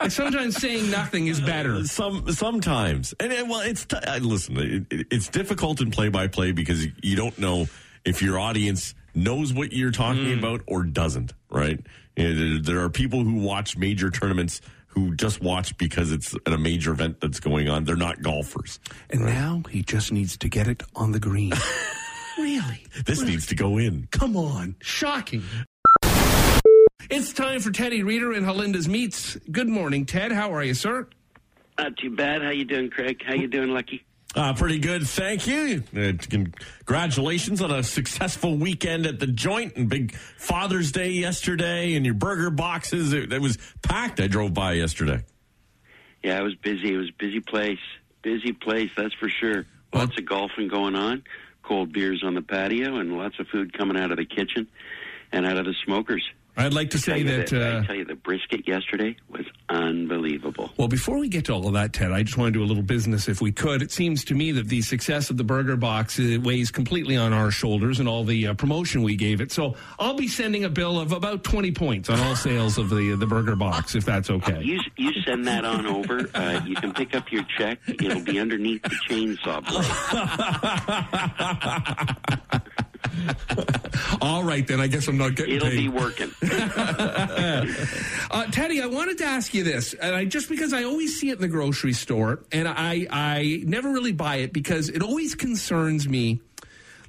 Like 0.00 0.10
sometimes 0.10 0.56
saying 0.56 0.90
nothing 0.90 1.26
is 1.26 1.40
better. 1.40 1.84
Some 1.84 2.30
sometimes, 2.32 3.14
and 3.20 3.32
uh, 3.32 3.44
well, 3.48 3.60
it's 3.60 3.84
t- 3.84 3.96
uh, 3.96 4.18
listen. 4.18 4.56
It, 4.58 4.86
it- 4.90 5.06
it's 5.10 5.28
difficult 5.28 5.80
in 5.80 5.90
play 5.90 6.08
by 6.08 6.26
play 6.28 6.52
because 6.52 6.86
you 7.02 7.16
don't 7.16 7.38
know 7.38 7.66
if 8.04 8.22
your 8.22 8.38
audience 8.38 8.94
knows 9.14 9.52
what 9.52 9.72
you're 9.72 9.90
talking 9.92 10.24
Mm. 10.26 10.38
about 10.38 10.60
or 10.66 10.82
doesn't. 10.84 11.32
Right? 11.50 11.80
And 12.16 12.38
there- 12.38 12.58
there 12.76 12.84
are 12.84 12.90
people 12.90 13.24
who 13.24 13.34
watch 13.36 13.76
major 13.76 14.10
tournaments 14.10 14.60
who 14.88 15.14
just 15.14 15.42
watch 15.42 15.76
because 15.76 16.10
it's 16.10 16.34
at 16.46 16.52
a 16.52 16.58
major 16.58 16.90
event 16.92 17.20
that's 17.20 17.38
going 17.40 17.68
on. 17.68 17.84
They're 17.84 17.96
not 17.96 18.22
golfers. 18.22 18.80
And 19.10 19.26
now 19.26 19.62
he 19.70 19.82
just 19.82 20.10
needs 20.10 20.38
to 20.38 20.48
get 20.48 20.68
it 20.68 20.82
on 20.94 21.12
the 21.12 21.20
green. 21.20 21.52
really? 22.38 22.86
This 23.04 23.20
needs 23.20 23.46
to 23.48 23.54
go 23.54 23.76
in. 23.76 24.08
Come 24.10 24.36
on. 24.38 24.76
Shocking. 24.80 25.42
It's 27.08 27.32
time 27.32 27.60
for 27.60 27.70
Teddy 27.70 28.02
Reader 28.02 28.32
and 28.32 28.44
Halenda's 28.44 28.88
Meats. 28.88 29.36
Good 29.50 29.68
morning, 29.68 30.06
Ted. 30.06 30.32
How 30.32 30.52
are 30.52 30.62
you, 30.64 30.74
sir? 30.74 31.06
Not 31.78 31.96
too 31.98 32.10
bad. 32.10 32.42
How 32.42 32.50
you 32.50 32.64
doing, 32.64 32.90
Craig? 32.90 33.22
How 33.24 33.34
you 33.34 33.46
doing, 33.46 33.70
Lucky? 33.70 34.04
Uh, 34.34 34.52
pretty 34.54 34.78
good, 34.78 35.06
thank 35.06 35.46
you. 35.46 35.82
Uh, 35.96 36.12
congratulations 36.28 37.62
on 37.62 37.70
a 37.70 37.82
successful 37.82 38.56
weekend 38.56 39.06
at 39.06 39.20
the 39.20 39.26
joint 39.26 39.76
and 39.76 39.88
big 39.88 40.14
Father's 40.14 40.92
Day 40.92 41.10
yesterday, 41.10 41.94
and 41.94 42.04
your 42.04 42.14
burger 42.14 42.50
boxes. 42.50 43.12
It, 43.12 43.32
it 43.32 43.40
was 43.40 43.56
packed. 43.82 44.20
I 44.20 44.26
drove 44.26 44.52
by 44.52 44.72
yesterday. 44.72 45.24
Yeah, 46.22 46.40
it 46.40 46.42
was 46.42 46.56
busy. 46.56 46.92
It 46.92 46.98
was 46.98 47.08
a 47.10 47.16
busy 47.18 47.40
place. 47.40 47.78
Busy 48.22 48.52
place, 48.52 48.90
that's 48.96 49.14
for 49.14 49.28
sure. 49.28 49.64
Lots 49.94 50.18
of 50.18 50.26
golfing 50.26 50.68
going 50.68 50.96
on, 50.96 51.22
cold 51.62 51.92
beers 51.92 52.22
on 52.24 52.34
the 52.34 52.42
patio, 52.42 52.96
and 52.96 53.16
lots 53.16 53.38
of 53.38 53.46
food 53.46 53.72
coming 53.72 53.96
out 53.96 54.10
of 54.10 54.16
the 54.16 54.26
kitchen 54.26 54.66
and 55.30 55.46
out 55.46 55.56
of 55.56 55.64
the 55.64 55.74
smokers. 55.84 56.28
I'd 56.56 56.74
like 56.74 56.90
to 56.90 56.98
say 56.98 57.22
that. 57.22 57.48
that- 57.48 57.76
uh, 57.76 57.80
I 57.82 57.86
tell 57.86 57.96
you, 57.96 58.04
the 58.04 58.14
brisket 58.14 58.66
yesterday 58.66 59.16
was 59.28 59.44
unbelievable. 59.68 60.70
Well, 60.76 60.88
before 60.88 61.18
we 61.18 61.28
get 61.28 61.44
to 61.46 61.52
all 61.52 61.66
of 61.66 61.74
that, 61.74 61.92
Ted, 61.92 62.12
I 62.12 62.22
just 62.22 62.36
want 62.38 62.52
to 62.54 62.58
do 62.58 62.64
a 62.64 62.68
little 62.68 62.82
business 62.82 63.28
if 63.28 63.40
we 63.42 63.52
could. 63.52 63.82
It 63.82 63.92
seems 63.92 64.24
to 64.26 64.34
me 64.34 64.52
that 64.52 64.68
the 64.68 64.80
success 64.82 65.30
of 65.30 65.36
the 65.36 65.44
Burger 65.44 65.76
Box 65.76 66.18
uh, 66.18 66.38
weighs 66.42 66.70
completely 66.70 67.16
on 67.16 67.32
our 67.32 67.50
shoulders 67.50 68.00
and 68.00 68.08
all 68.08 68.24
the 68.24 68.48
uh, 68.48 68.54
promotion 68.54 69.02
we 69.02 69.16
gave 69.16 69.40
it. 69.40 69.52
So 69.52 69.76
I'll 69.98 70.14
be 70.16 70.28
sending 70.28 70.64
a 70.64 70.70
bill 70.70 70.98
of 70.98 71.12
about 71.12 71.44
20 71.44 71.72
points 71.72 72.08
on 72.08 72.18
all 72.20 72.36
sales 72.36 72.78
of 72.78 72.88
the 72.90 73.14
the 73.16 73.26
Burger 73.26 73.56
Box, 73.56 73.94
if 73.94 74.04
that's 74.04 74.30
okay. 74.30 74.62
You 74.62 74.80
you 74.96 75.12
send 75.22 75.46
that 75.46 75.64
on 75.64 75.86
over. 75.86 76.28
Uh, 76.34 76.60
you 76.66 76.74
can 76.76 76.92
pick 76.92 77.14
up 77.14 77.30
your 77.30 77.44
check. 77.58 77.78
It'll 77.86 78.20
be 78.22 78.38
underneath 78.38 78.82
the 78.82 78.96
chainsaw 79.08 79.62
blade. 79.66 79.86
All 84.20 84.42
right, 84.44 84.66
then 84.66 84.80
I 84.80 84.86
guess 84.86 85.08
I'm 85.08 85.16
not 85.18 85.34
getting 85.34 85.56
It'll 85.56 85.68
paid. 85.68 85.76
be 85.76 85.88
working. 85.88 86.30
Uh, 88.28 88.44
Teddy, 88.50 88.82
I 88.82 88.86
wanted 88.86 89.18
to 89.18 89.24
ask 89.24 89.54
you 89.54 89.62
this, 89.62 89.94
and 89.94 90.14
I 90.14 90.24
just 90.24 90.48
because 90.48 90.72
I 90.72 90.82
always 90.82 91.18
see 91.18 91.30
it 91.30 91.36
in 91.36 91.40
the 91.40 91.48
grocery 91.48 91.92
store, 91.92 92.40
and 92.52 92.66
I 92.68 93.06
I 93.10 93.62
never 93.64 93.90
really 93.92 94.12
buy 94.12 94.36
it 94.36 94.52
because 94.52 94.88
it 94.88 95.00
always 95.02 95.34
concerns 95.34 96.08
me, 96.08 96.40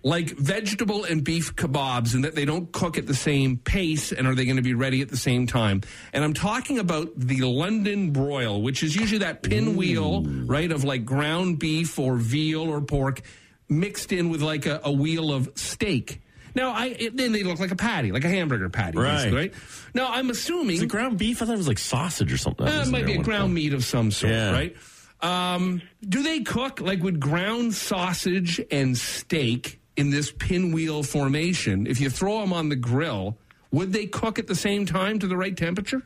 like 0.04 0.30
vegetable 0.38 1.04
and 1.06 1.24
beef 1.24 1.56
kebabs, 1.56 2.13
and 2.13 2.24
that 2.24 2.36
they 2.36 2.46
don't 2.46 2.72
cook 2.72 2.98
at 2.98 3.08
the 3.08 3.15
same 3.15 3.58
pace, 3.58 4.12
and 4.12 4.28
are 4.28 4.36
they 4.36 4.46
going 4.46 4.58
to 4.58 4.62
be 4.62 4.76
ready 4.76 5.02
at 5.02 5.10
the 5.10 5.17
same 5.17 5.48
time? 5.48 5.82
And 6.13 6.24
I'm 6.24 6.34
talking 6.34 6.78
about 6.80 7.10
the 7.17 7.41
London 7.41 8.12
broil, 8.12 8.62
which 8.62 8.84
is 8.84 8.96
usually 8.96 9.20
that 9.20 9.41
pinwheel, 9.43 10.24
right, 10.24 10.72
of 10.72 10.84
like 10.84 11.04
ground 11.04 11.58
beef 11.60 11.98
or 12.00 12.15
veal 12.15 12.62
or 12.62 12.80
pork 12.82 13.22
mixed 13.70 14.12
in 14.12 14.30
with 14.30 14.42
like 14.42 14.66
a, 14.66 14.82
a 14.84 14.92
wheel 14.92 15.32
of 15.32 15.50
steak. 15.56 16.22
Now, 16.56 16.72
I 16.72 16.88
it, 16.88 17.16
then 17.18 17.32
they 17.34 17.44
look 17.44 17.60
like 17.60 17.72
a 17.72 17.76
patty, 17.76 18.12
like 18.12 18.24
a 18.26 18.30
hamburger 18.30 18.70
patty, 18.70 18.98
Right. 18.98 19.32
right? 19.32 19.54
Now, 19.94 20.12
I'm 20.12 20.30
assuming 20.30 20.82
it 20.82 20.88
ground 20.88 21.18
beef? 21.18 21.42
I 21.42 21.46
thought 21.46 21.54
it 21.54 21.58
was 21.58 21.68
like 21.68 21.78
sausage 21.78 22.34
or 22.34 22.38
something. 22.38 22.66
That 22.66 22.80
uh, 22.80 22.84
it 22.84 22.90
might 22.92 23.06
be 23.06 23.14
a 23.16 23.22
ground 23.24 23.54
meat 23.54 23.74
of 23.74 23.84
some 23.86 24.10
sort, 24.12 24.34
Yeah. 24.34 24.52
right? 24.52 24.76
Um, 25.22 25.82
do 26.08 26.24
they 26.24 26.42
cook 26.42 26.80
like 26.82 27.02
with 27.02 27.20
ground 27.20 27.74
sausage 27.74 28.62
and 28.72 28.98
steak 28.98 29.80
in 29.96 30.10
this 30.12 30.32
pinwheel 30.32 31.04
formation? 31.04 31.88
If 31.88 32.00
you 32.00 32.10
throw 32.10 32.40
them 32.42 32.54
on 32.54 32.70
the 32.70 32.76
grill, 32.76 33.38
would 33.72 33.94
they 33.94 34.06
cook 34.08 34.40
at 34.40 34.48
the 34.48 34.56
same 34.56 34.86
time 34.86 35.20
to 35.20 35.28
the 35.28 35.36
right 35.38 35.56
temperature? 35.58 36.02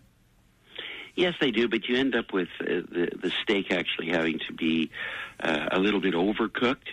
Yes, 1.15 1.33
they 1.39 1.51
do, 1.51 1.67
but 1.67 1.87
you 1.87 1.97
end 1.97 2.15
up 2.15 2.33
with 2.33 2.49
uh, 2.61 2.65
the 2.65 3.09
the 3.21 3.31
steak 3.43 3.71
actually 3.71 4.09
having 4.09 4.39
to 4.47 4.53
be 4.53 4.89
uh, 5.39 5.69
a 5.71 5.79
little 5.79 5.99
bit 5.99 6.13
overcooked 6.13 6.87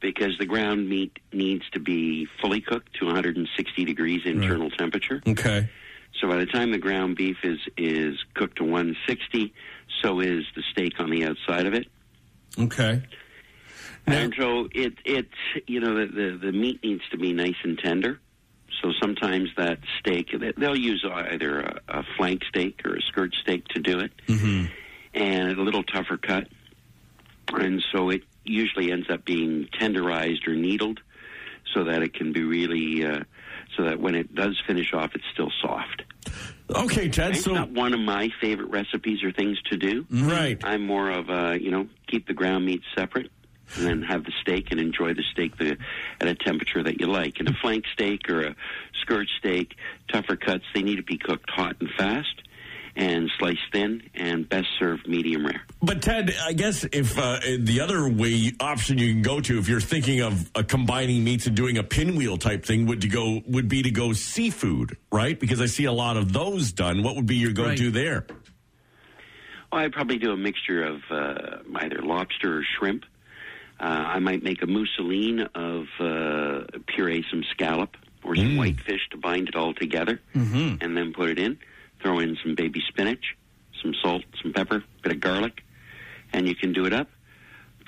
because 0.00 0.38
the 0.38 0.46
ground 0.46 0.88
meat 0.88 1.18
needs 1.32 1.68
to 1.70 1.80
be 1.80 2.26
fully 2.40 2.60
cooked 2.60 2.94
to 2.94 3.06
160 3.06 3.84
degrees 3.84 4.22
internal 4.24 4.70
temperature. 4.70 5.20
Okay. 5.26 5.68
So 6.20 6.28
by 6.28 6.36
the 6.36 6.46
time 6.46 6.72
the 6.72 6.78
ground 6.78 7.16
beef 7.16 7.36
is 7.42 7.58
is 7.76 8.16
cooked 8.34 8.58
to 8.58 8.64
160, 8.64 9.52
so 10.02 10.20
is 10.20 10.44
the 10.54 10.62
steak 10.72 10.98
on 10.98 11.10
the 11.10 11.24
outside 11.24 11.66
of 11.66 11.74
it. 11.74 11.86
Okay. 12.58 13.02
And 14.06 14.34
so 14.38 14.68
it 14.72 14.94
it 15.04 15.28
you 15.66 15.80
know 15.80 15.94
the, 15.94 16.06
the 16.06 16.38
the 16.46 16.52
meat 16.52 16.82
needs 16.82 17.02
to 17.10 17.18
be 17.18 17.32
nice 17.32 17.56
and 17.62 17.78
tender. 17.78 18.20
So 18.82 18.92
sometimes 19.00 19.48
that 19.56 19.78
steak 19.98 20.28
they'll 20.56 20.76
use 20.76 21.04
either 21.10 21.60
a, 21.60 21.80
a 21.88 22.02
flank 22.16 22.42
steak 22.48 22.82
or 22.84 22.94
a 22.96 23.02
skirt 23.02 23.34
steak 23.40 23.66
to 23.68 23.80
do 23.80 23.98
it, 24.00 24.12
and 25.14 25.58
a 25.58 25.62
little 25.62 25.82
tougher 25.82 26.16
cut. 26.16 26.48
And 27.48 27.82
so 27.92 28.10
it 28.10 28.22
usually 28.44 28.92
ends 28.92 29.08
up 29.10 29.24
being 29.24 29.68
tenderized 29.80 30.46
or 30.46 30.54
needled, 30.54 31.00
so 31.74 31.84
that 31.84 32.02
it 32.02 32.14
can 32.14 32.32
be 32.32 32.42
really 32.44 33.04
uh, 33.04 33.24
so 33.76 33.84
that 33.84 34.00
when 34.00 34.14
it 34.14 34.34
does 34.34 34.60
finish 34.66 34.92
off, 34.92 35.10
it's 35.14 35.24
still 35.32 35.50
soft. 35.60 36.02
Okay, 36.70 37.08
Ted. 37.08 37.32
It's 37.32 37.44
So 37.44 37.54
not 37.54 37.70
one 37.70 37.94
of 37.94 38.00
my 38.00 38.28
favorite 38.40 38.70
recipes 38.70 39.22
or 39.24 39.32
things 39.32 39.58
to 39.70 39.76
do. 39.76 40.06
right. 40.10 40.58
I'm 40.62 40.86
more 40.86 41.10
of 41.10 41.30
a, 41.30 41.58
you 41.60 41.70
know, 41.70 41.88
keep 42.06 42.26
the 42.26 42.34
ground 42.34 42.66
meat 42.66 42.82
separate 42.94 43.30
and 43.76 43.86
then 43.86 44.02
have 44.02 44.24
the 44.24 44.32
steak 44.42 44.68
and 44.70 44.80
enjoy 44.80 45.14
the 45.14 45.24
steak 45.32 45.56
the, 45.58 45.76
at 46.20 46.28
a 46.28 46.34
temperature 46.34 46.82
that 46.82 47.00
you 47.00 47.06
like. 47.06 47.38
And 47.38 47.48
a 47.48 47.54
flank 47.60 47.84
steak 47.92 48.28
or 48.28 48.42
a 48.42 48.56
skirt 49.02 49.26
steak, 49.38 49.74
tougher 50.12 50.36
cuts, 50.36 50.64
they 50.74 50.82
need 50.82 50.96
to 50.96 51.02
be 51.02 51.18
cooked 51.18 51.50
hot 51.50 51.76
and 51.80 51.90
fast 51.96 52.42
and 52.96 53.30
sliced 53.38 53.60
thin 53.72 54.02
and 54.14 54.48
best 54.48 54.66
served 54.78 55.06
medium 55.06 55.46
rare. 55.46 55.62
But 55.80 56.02
Ted, 56.02 56.34
I 56.44 56.52
guess 56.52 56.84
if 56.84 57.16
uh, 57.16 57.38
the 57.60 57.80
other 57.80 58.08
way 58.08 58.52
option 58.58 58.98
you 58.98 59.12
can 59.12 59.22
go 59.22 59.40
to, 59.40 59.58
if 59.58 59.68
you're 59.68 59.80
thinking 59.80 60.20
of 60.20 60.50
uh, 60.56 60.64
combining 60.64 61.22
meats 61.22 61.46
and 61.46 61.54
doing 61.54 61.78
a 61.78 61.84
pinwheel 61.84 62.38
type 62.38 62.64
thing, 62.64 62.86
would 62.86 63.02
to 63.02 63.08
go 63.08 63.40
would 63.46 63.68
be 63.68 63.82
to 63.84 63.92
go 63.92 64.12
seafood, 64.12 64.96
right? 65.12 65.38
Because 65.38 65.60
I 65.60 65.66
see 65.66 65.84
a 65.84 65.92
lot 65.92 66.16
of 66.16 66.32
those 66.32 66.72
done. 66.72 67.04
What 67.04 67.14
would 67.14 67.26
be 67.26 67.36
your 67.36 67.52
go-to 67.52 67.84
Right. 67.84 67.94
there? 67.94 68.26
Well, 69.70 69.82
I'd 69.82 69.92
probably 69.92 70.18
do 70.18 70.32
a 70.32 70.36
mixture 70.36 70.82
of 70.82 71.00
uh, 71.10 71.58
either 71.76 72.02
lobster 72.02 72.58
or 72.58 72.62
shrimp. 72.78 73.04
Uh, 73.80 73.84
I 73.84 74.18
might 74.18 74.42
make 74.42 74.62
a 74.62 74.66
mousseline 74.66 75.48
of 75.54 75.86
uh, 76.00 76.66
puree 76.86 77.24
some 77.30 77.44
scallop 77.50 77.96
or 78.24 78.34
some 78.34 78.56
whitefish 78.56 79.08
to 79.10 79.16
bind 79.16 79.48
it 79.48 79.54
all 79.56 79.72
together, 79.74 80.20
and 80.80 80.96
then 80.96 81.12
put 81.12 81.28
it 81.30 81.38
in. 81.38 81.58
Throw 82.02 82.18
in 82.18 82.36
some 82.42 82.54
baby 82.54 82.80
spinach, 82.88 83.36
some 83.82 83.94
salt, 84.02 84.24
some 84.42 84.52
pepper, 84.52 84.76
a 84.76 85.02
bit 85.02 85.12
of 85.12 85.20
garlic, 85.20 85.62
and 86.32 86.48
you 86.48 86.54
can 86.54 86.72
do 86.72 86.84
it 86.86 86.92
up. 86.92 87.08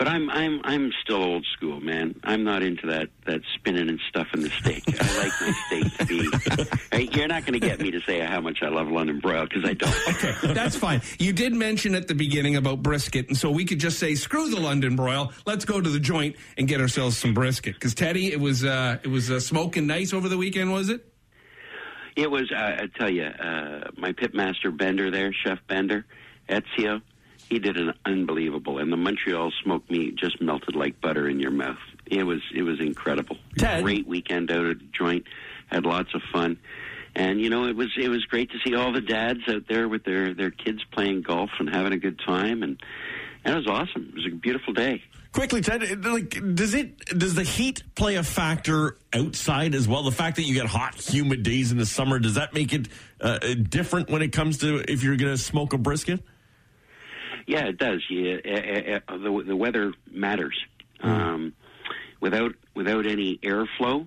But 0.00 0.08
I'm 0.08 0.30
I'm 0.30 0.62
I'm 0.64 0.92
still 1.04 1.22
old 1.22 1.46
school, 1.54 1.78
man. 1.78 2.18
I'm 2.24 2.42
not 2.42 2.62
into 2.62 2.86
that 2.86 3.10
that 3.26 3.42
spinning 3.54 3.90
and 3.90 4.00
stuffing 4.08 4.40
the 4.40 4.48
steak. 4.48 4.82
I 4.98 5.18
like 5.18 5.32
my 5.42 5.52
steak 5.66 5.98
to 5.98 6.06
be. 6.06 6.66
Hey, 6.90 7.08
You're 7.12 7.28
not 7.28 7.44
going 7.44 7.60
to 7.60 7.60
get 7.60 7.80
me 7.80 7.90
to 7.90 8.00
say 8.00 8.18
how 8.20 8.40
much 8.40 8.62
I 8.62 8.68
love 8.68 8.88
London 8.88 9.20
broil 9.20 9.44
because 9.44 9.64
I 9.64 9.74
don't. 9.74 9.94
Okay, 10.08 10.54
that's 10.54 10.74
fine. 10.74 11.02
You 11.18 11.34
did 11.34 11.52
mention 11.52 11.94
at 11.94 12.08
the 12.08 12.14
beginning 12.14 12.56
about 12.56 12.82
brisket, 12.82 13.28
and 13.28 13.36
so 13.36 13.50
we 13.50 13.66
could 13.66 13.78
just 13.78 13.98
say, 13.98 14.14
"Screw 14.14 14.48
the 14.48 14.58
London 14.58 14.96
broil. 14.96 15.34
Let's 15.44 15.66
go 15.66 15.82
to 15.82 15.90
the 15.90 16.00
joint 16.00 16.36
and 16.56 16.66
get 16.66 16.80
ourselves 16.80 17.18
some 17.18 17.34
brisket." 17.34 17.74
Because 17.74 17.94
Teddy, 17.94 18.32
it 18.32 18.40
was 18.40 18.64
uh, 18.64 18.96
it 19.02 19.08
was 19.08 19.30
uh, 19.30 19.38
smoking 19.38 19.86
nice 19.86 20.14
over 20.14 20.30
the 20.30 20.38
weekend, 20.38 20.72
was 20.72 20.88
it? 20.88 21.06
It 22.16 22.30
was, 22.30 22.50
uh, 22.50 22.58
I 22.58 22.88
tell 22.98 23.10
you, 23.10 23.24
uh, 23.24 23.90
my 23.98 24.12
pitmaster 24.12 24.74
Bender 24.74 25.10
there, 25.10 25.30
Chef 25.44 25.58
Bender, 25.68 26.06
Ezio, 26.48 27.02
he 27.50 27.58
did 27.58 27.76
an 27.76 27.92
unbelievable, 28.06 28.78
and 28.78 28.92
the 28.92 28.96
Montreal 28.96 29.52
smoked 29.62 29.90
meat 29.90 30.16
just 30.16 30.40
melted 30.40 30.76
like 30.76 31.00
butter 31.00 31.28
in 31.28 31.40
your 31.40 31.50
mouth. 31.50 31.78
It 32.06 32.22
was, 32.24 32.40
it 32.54 32.62
was 32.62 32.80
incredible. 32.80 33.36
Ted? 33.58 33.82
Great 33.82 34.06
weekend 34.06 34.50
out 34.50 34.66
at 34.66 34.78
the 34.78 34.88
joint, 34.96 35.26
had 35.66 35.84
lots 35.84 36.14
of 36.14 36.22
fun, 36.32 36.58
and 37.14 37.40
you 37.40 37.50
know 37.50 37.66
it 37.66 37.76
was, 37.76 37.88
it 38.00 38.08
was 38.08 38.24
great 38.24 38.50
to 38.52 38.58
see 38.64 38.74
all 38.76 38.92
the 38.92 39.00
dads 39.00 39.40
out 39.48 39.64
there 39.68 39.88
with 39.88 40.04
their 40.04 40.32
their 40.32 40.50
kids 40.50 40.82
playing 40.92 41.22
golf 41.22 41.50
and 41.58 41.68
having 41.68 41.92
a 41.92 41.98
good 41.98 42.20
time, 42.24 42.62
and, 42.62 42.80
and 43.44 43.54
it 43.54 43.56
was 43.56 43.66
awesome. 43.66 44.08
It 44.10 44.14
was 44.14 44.26
a 44.26 44.36
beautiful 44.36 44.72
day. 44.72 45.02
Quickly, 45.32 45.60
Ted, 45.60 46.04
like, 46.04 46.54
does 46.54 46.74
it 46.74 46.98
does 47.06 47.34
the 47.36 47.44
heat 47.44 47.82
play 47.94 48.16
a 48.16 48.22
factor 48.22 48.96
outside 49.12 49.76
as 49.76 49.86
well? 49.86 50.02
The 50.02 50.10
fact 50.10 50.36
that 50.36 50.42
you 50.42 50.54
get 50.54 50.66
hot, 50.66 50.96
humid 51.00 51.44
days 51.44 51.70
in 51.70 51.78
the 51.78 51.86
summer 51.86 52.18
does 52.18 52.34
that 52.34 52.52
make 52.52 52.72
it 52.72 52.88
uh, 53.20 53.38
different 53.38 54.10
when 54.10 54.22
it 54.22 54.32
comes 54.32 54.58
to 54.58 54.78
if 54.90 55.04
you're 55.04 55.16
going 55.16 55.32
to 55.32 55.38
smoke 55.38 55.72
a 55.72 55.78
brisket? 55.78 56.20
Yeah, 57.50 57.64
it 57.64 57.78
does. 57.78 58.04
Yeah, 58.08 58.36
uh, 58.44 58.50
uh, 58.50 59.00
uh, 59.08 59.18
the 59.18 59.44
the 59.44 59.56
weather 59.56 59.92
matters. 60.08 60.56
Um, 61.02 61.52
without 62.20 62.54
without 62.76 63.06
any 63.06 63.38
airflow, 63.38 64.06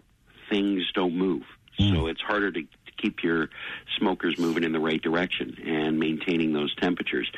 things 0.49 0.89
don't 0.93 1.17
move. 1.17 1.43
So 1.77 2.07
it's 2.07 2.21
harder 2.21 2.51
to, 2.51 2.61
to 2.61 2.91
keep 3.01 3.21
your 3.21 3.49
smokers 3.97 4.39
moving 4.39 4.63
in 4.63 4.71
the 4.71 4.79
right 4.79 5.01
direction 5.01 5.57
and 5.65 5.99
maintaining 5.99 6.53
those 6.53 6.73
temperatures. 6.75 7.29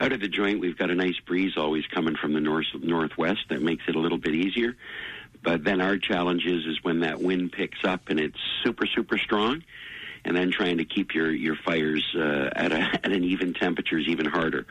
Out 0.00 0.12
of 0.12 0.20
the 0.20 0.28
joint, 0.28 0.60
we've 0.60 0.76
got 0.76 0.90
a 0.90 0.94
nice 0.94 1.18
breeze 1.24 1.52
always 1.56 1.86
coming 1.86 2.16
from 2.16 2.34
the 2.34 2.40
north 2.40 2.66
northwest 2.78 3.46
that 3.48 3.62
makes 3.62 3.84
it 3.88 3.96
a 3.96 3.98
little 4.00 4.18
bit 4.18 4.34
easier. 4.34 4.76
But 5.42 5.64
then 5.64 5.80
our 5.80 5.96
challenge 5.96 6.44
is 6.44 6.66
is 6.66 6.82
when 6.82 7.00
that 7.00 7.22
wind 7.22 7.52
picks 7.52 7.82
up 7.84 8.10
and 8.10 8.20
it's 8.20 8.38
super 8.62 8.84
super 8.86 9.16
strong 9.16 9.62
and 10.24 10.36
then 10.36 10.50
trying 10.50 10.78
to 10.78 10.84
keep 10.84 11.14
your 11.14 11.30
your 11.32 11.56
fires 11.64 12.04
uh, 12.16 12.50
at 12.54 12.72
a, 12.72 12.78
at 13.04 13.12
an 13.12 13.24
even 13.24 13.54
temperature 13.54 13.98
is 13.98 14.08
even 14.08 14.26
harder. 14.26 14.66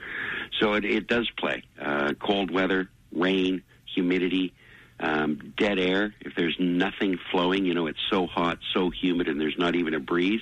So 0.59 0.73
it, 0.73 0.85
it 0.85 1.07
does 1.07 1.29
play. 1.37 1.63
Uh, 1.79 2.13
cold 2.19 2.51
weather, 2.51 2.89
rain, 3.11 3.63
humidity, 3.93 4.53
um, 4.99 5.53
dead 5.57 5.79
air. 5.79 6.13
If 6.21 6.35
there's 6.35 6.55
nothing 6.59 7.17
flowing, 7.31 7.65
you 7.65 7.73
know 7.73 7.87
it's 7.87 8.03
so 8.09 8.27
hot, 8.27 8.59
so 8.73 8.89
humid, 8.89 9.27
and 9.27 9.39
there's 9.39 9.57
not 9.57 9.75
even 9.75 9.93
a 9.93 9.99
breeze, 9.99 10.41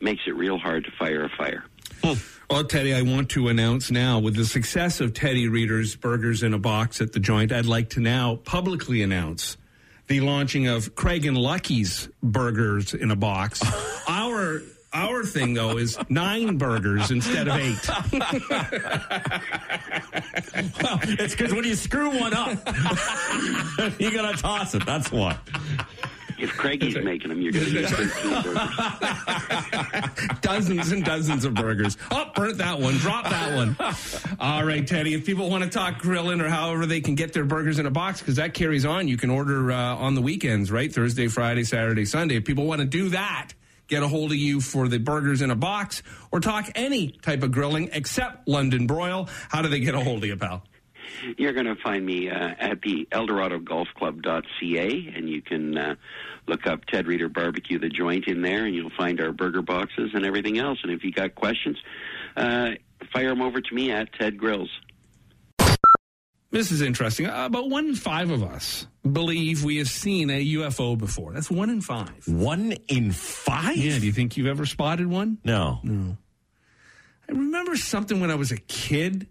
makes 0.00 0.22
it 0.26 0.36
real 0.36 0.58
hard 0.58 0.84
to 0.84 0.90
fire 0.98 1.24
a 1.24 1.28
fire. 1.36 1.64
Well, 2.50 2.64
Teddy, 2.64 2.94
I 2.94 3.02
want 3.02 3.30
to 3.30 3.48
announce 3.48 3.90
now 3.90 4.20
with 4.20 4.34
the 4.34 4.46
success 4.46 5.00
of 5.00 5.12
Teddy 5.12 5.48
Reader's 5.48 5.96
Burgers 5.96 6.42
in 6.42 6.54
a 6.54 6.58
Box 6.58 7.00
at 7.00 7.12
the 7.12 7.20
joint, 7.20 7.52
I'd 7.52 7.66
like 7.66 7.90
to 7.90 8.00
now 8.00 8.36
publicly 8.36 9.02
announce 9.02 9.56
the 10.06 10.20
launching 10.20 10.66
of 10.66 10.94
Craig 10.94 11.26
and 11.26 11.36
Lucky's 11.36 12.08
Burgers 12.22 12.94
in 12.94 13.10
a 13.10 13.16
Box. 13.16 13.62
our 14.92 15.18
our 15.18 15.24
thing 15.24 15.54
though 15.54 15.78
is 15.78 15.98
nine 16.08 16.58
burgers 16.58 17.10
instead 17.10 17.48
of 17.48 17.56
eight. 17.56 17.90
it's 21.18 21.34
because 21.34 21.52
when 21.52 21.64
you 21.64 21.74
screw 21.74 22.16
one 22.16 22.34
up, 22.34 22.50
you 23.98 24.12
gotta 24.12 24.36
toss 24.36 24.74
it. 24.74 24.86
That's 24.86 25.10
what. 25.10 25.36
If 26.38 26.52
Craigie's 26.52 26.96
making 27.02 27.30
them, 27.30 27.42
you're 27.42 27.50
going 27.50 27.64
to 27.64 27.72
get 27.72 27.90
13 27.90 28.42
burgers. 28.44 28.68
dozens 30.40 30.92
and 30.92 31.04
dozens 31.04 31.44
of 31.44 31.54
burgers. 31.54 31.96
Oh, 32.12 32.30
burnt 32.32 32.58
that 32.58 32.78
one. 32.78 32.94
Drop 32.98 33.24
that 33.24 33.56
one. 33.56 33.76
All 34.38 34.64
right, 34.64 34.86
Teddy. 34.86 35.14
If 35.14 35.26
people 35.26 35.50
want 35.50 35.64
to 35.64 35.70
talk 35.70 35.98
grilling 35.98 36.40
or 36.40 36.48
however 36.48 36.86
they 36.86 37.00
can 37.00 37.16
get 37.16 37.32
their 37.32 37.44
burgers 37.44 37.80
in 37.80 37.86
a 37.86 37.90
box, 37.90 38.20
because 38.20 38.36
that 38.36 38.54
carries 38.54 38.84
on, 38.84 39.08
you 39.08 39.16
can 39.16 39.30
order 39.30 39.72
uh, 39.72 39.96
on 39.96 40.14
the 40.14 40.22
weekends, 40.22 40.70
right? 40.70 40.94
Thursday, 40.94 41.26
Friday, 41.26 41.64
Saturday, 41.64 42.04
Sunday. 42.04 42.36
If 42.36 42.44
people 42.44 42.66
want 42.66 42.82
to 42.82 42.86
do 42.86 43.08
that, 43.08 43.50
get 43.88 44.02
a 44.02 44.08
hold 44.08 44.30
of 44.30 44.36
you 44.36 44.60
for 44.60 44.86
the 44.86 44.98
burgers 44.98 45.42
in 45.42 45.50
a 45.50 45.56
box 45.56 46.02
or 46.30 46.40
talk 46.40 46.70
any 46.74 47.08
type 47.08 47.42
of 47.42 47.50
grilling 47.50 47.90
except 47.92 48.46
London 48.46 48.86
broil. 48.86 49.28
How 49.48 49.62
do 49.62 49.68
they 49.68 49.80
get 49.80 49.94
a 49.94 50.00
hold 50.00 50.22
of 50.22 50.28
you, 50.28 50.36
pal? 50.36 50.62
You're 51.36 51.54
going 51.54 51.66
to 51.66 51.76
find 51.82 52.04
me 52.04 52.30
uh, 52.30 52.50
at 52.58 52.80
the 52.82 53.08
EldoradoGolfClub.ca, 53.12 55.12
and 55.16 55.28
you 55.28 55.42
can 55.42 55.76
uh, 55.76 55.94
look 56.46 56.66
up 56.66 56.84
Ted 56.84 57.06
Reader 57.06 57.28
Barbecue, 57.28 57.78
the 57.78 57.88
joint 57.88 58.26
in 58.26 58.42
there, 58.42 58.66
and 58.66 58.74
you'll 58.74 58.90
find 58.96 59.20
our 59.20 59.32
burger 59.32 59.62
boxes 59.62 60.10
and 60.12 60.26
everything 60.26 60.58
else. 60.58 60.78
And 60.82 60.92
if 60.92 61.04
you 61.04 61.12
got 61.12 61.34
questions, 61.34 61.78
uh, 62.36 62.70
fire 63.12 63.30
them 63.30 63.42
over 63.42 63.60
to 63.60 63.74
me 63.74 63.90
at 63.90 64.12
Ted 64.12 64.38
Grills. 64.38 64.70
This 66.50 66.72
is 66.72 66.80
interesting. 66.80 67.26
Uh, 67.26 67.46
about 67.46 67.68
one 67.68 67.88
in 67.88 67.94
five 67.94 68.30
of 68.30 68.42
us 68.42 68.86
believe 69.10 69.64
we 69.64 69.76
have 69.78 69.88
seen 69.88 70.30
a 70.30 70.44
UFO 70.54 70.96
before. 70.96 71.32
That's 71.32 71.50
one 71.50 71.68
in 71.68 71.80
five. 71.82 72.26
One 72.26 72.72
in 72.88 73.12
five? 73.12 73.76
Yeah. 73.76 73.98
Do 73.98 74.06
you 74.06 74.12
think 74.12 74.36
you've 74.36 74.46
ever 74.46 74.64
spotted 74.64 75.06
one? 75.06 75.38
No. 75.44 75.80
No. 75.82 76.16
I 77.28 77.32
remember 77.32 77.76
something 77.76 78.20
when 78.20 78.30
I 78.30 78.36
was 78.36 78.50
a 78.50 78.56
kid. 78.56 79.26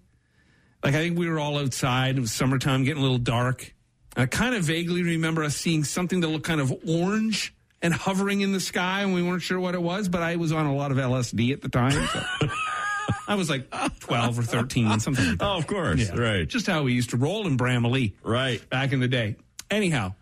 Like 0.84 0.93
I 0.93 0.99
think 0.99 1.17
we 1.17 1.27
were 1.27 1.39
all 1.39 1.58
outside. 1.58 2.17
It 2.17 2.21
was 2.21 2.32
summertime, 2.32 2.84
getting 2.84 2.99
a 2.99 3.01
little 3.01 3.17
dark. 3.17 3.73
I 4.15 4.27
kind 4.27 4.56
of 4.56 4.63
vaguely 4.63 5.01
remember 5.01 5.43
us 5.43 5.56
seeing 5.56 5.84
something 5.84 6.19
that 6.21 6.27
looked 6.27 6.45
kind 6.45 6.62
of 6.62 6.73
orange 6.88 7.53
and 7.82 7.93
hovering 7.93 8.41
in 8.41 8.51
the 8.51 8.60
sky, 8.60 9.01
and 9.01 9.13
we 9.13 9.21
weren't 9.21 9.41
sure 9.41 9.60
what 9.60 9.75
it 9.75 9.82
was. 9.82 10.08
But 10.08 10.21
I 10.21 10.36
was 10.36 10.51
on 10.51 10.65
a 10.65 10.75
lot 10.75 10.91
of 10.91 10.97
LSD 10.97 11.51
at 11.53 11.62
the 11.62 11.69
time. 11.69 11.91
So. 11.91 12.23
I 13.28 13.36
was 13.36 13.50
like 13.50 13.70
12 14.00 14.39
or 14.39 14.43
13, 14.43 15.00
something 15.00 15.26
like 15.26 15.38
that. 15.39 15.46
Oh, 15.46 15.58
of 15.58 15.67
course. 15.67 16.10
Yeah. 16.10 16.20
Right. 16.20 16.48
Just 16.48 16.67
how 16.67 16.84
we 16.84 16.93
used 16.93 17.12
to 17.12 17.17
roll 17.17 17.48
in 17.48 17.58
Bramalea 17.58 18.13
Right. 18.24 18.67
back 18.70 18.93
in 18.93 19.00
the 19.00 19.08
day. 19.08 19.36
Anyhow, 19.70 20.13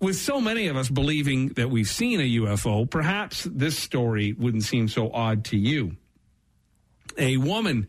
with 0.00 0.16
so 0.16 0.40
many 0.40 0.66
of 0.68 0.76
us 0.76 0.88
believing 0.88 1.48
that 1.50 1.70
we've 1.70 1.88
seen 1.88 2.20
a 2.20 2.28
UFO, 2.40 2.88
perhaps 2.88 3.44
this 3.50 3.78
story 3.78 4.32
wouldn't 4.32 4.64
seem 4.64 4.88
so 4.88 5.10
odd 5.12 5.44
to 5.46 5.56
you. 5.56 5.96
A 7.18 7.36
woman 7.36 7.86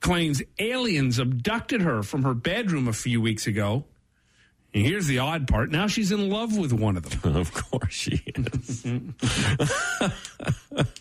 claims 0.00 0.42
aliens 0.58 1.18
abducted 1.18 1.82
her 1.82 2.02
from 2.02 2.22
her 2.24 2.34
bedroom 2.34 2.88
a 2.88 2.92
few 2.92 3.20
weeks 3.20 3.46
ago. 3.46 3.84
And 4.74 4.84
here's 4.84 5.06
the 5.06 5.20
odd 5.20 5.46
part 5.48 5.70
now 5.70 5.86
she's 5.86 6.12
in 6.12 6.28
love 6.28 6.56
with 6.58 6.72
one 6.72 6.96
of 6.96 7.22
them. 7.22 7.36
Of 7.40 7.52
course 7.52 7.94
she 7.94 8.20
is. 8.26 8.84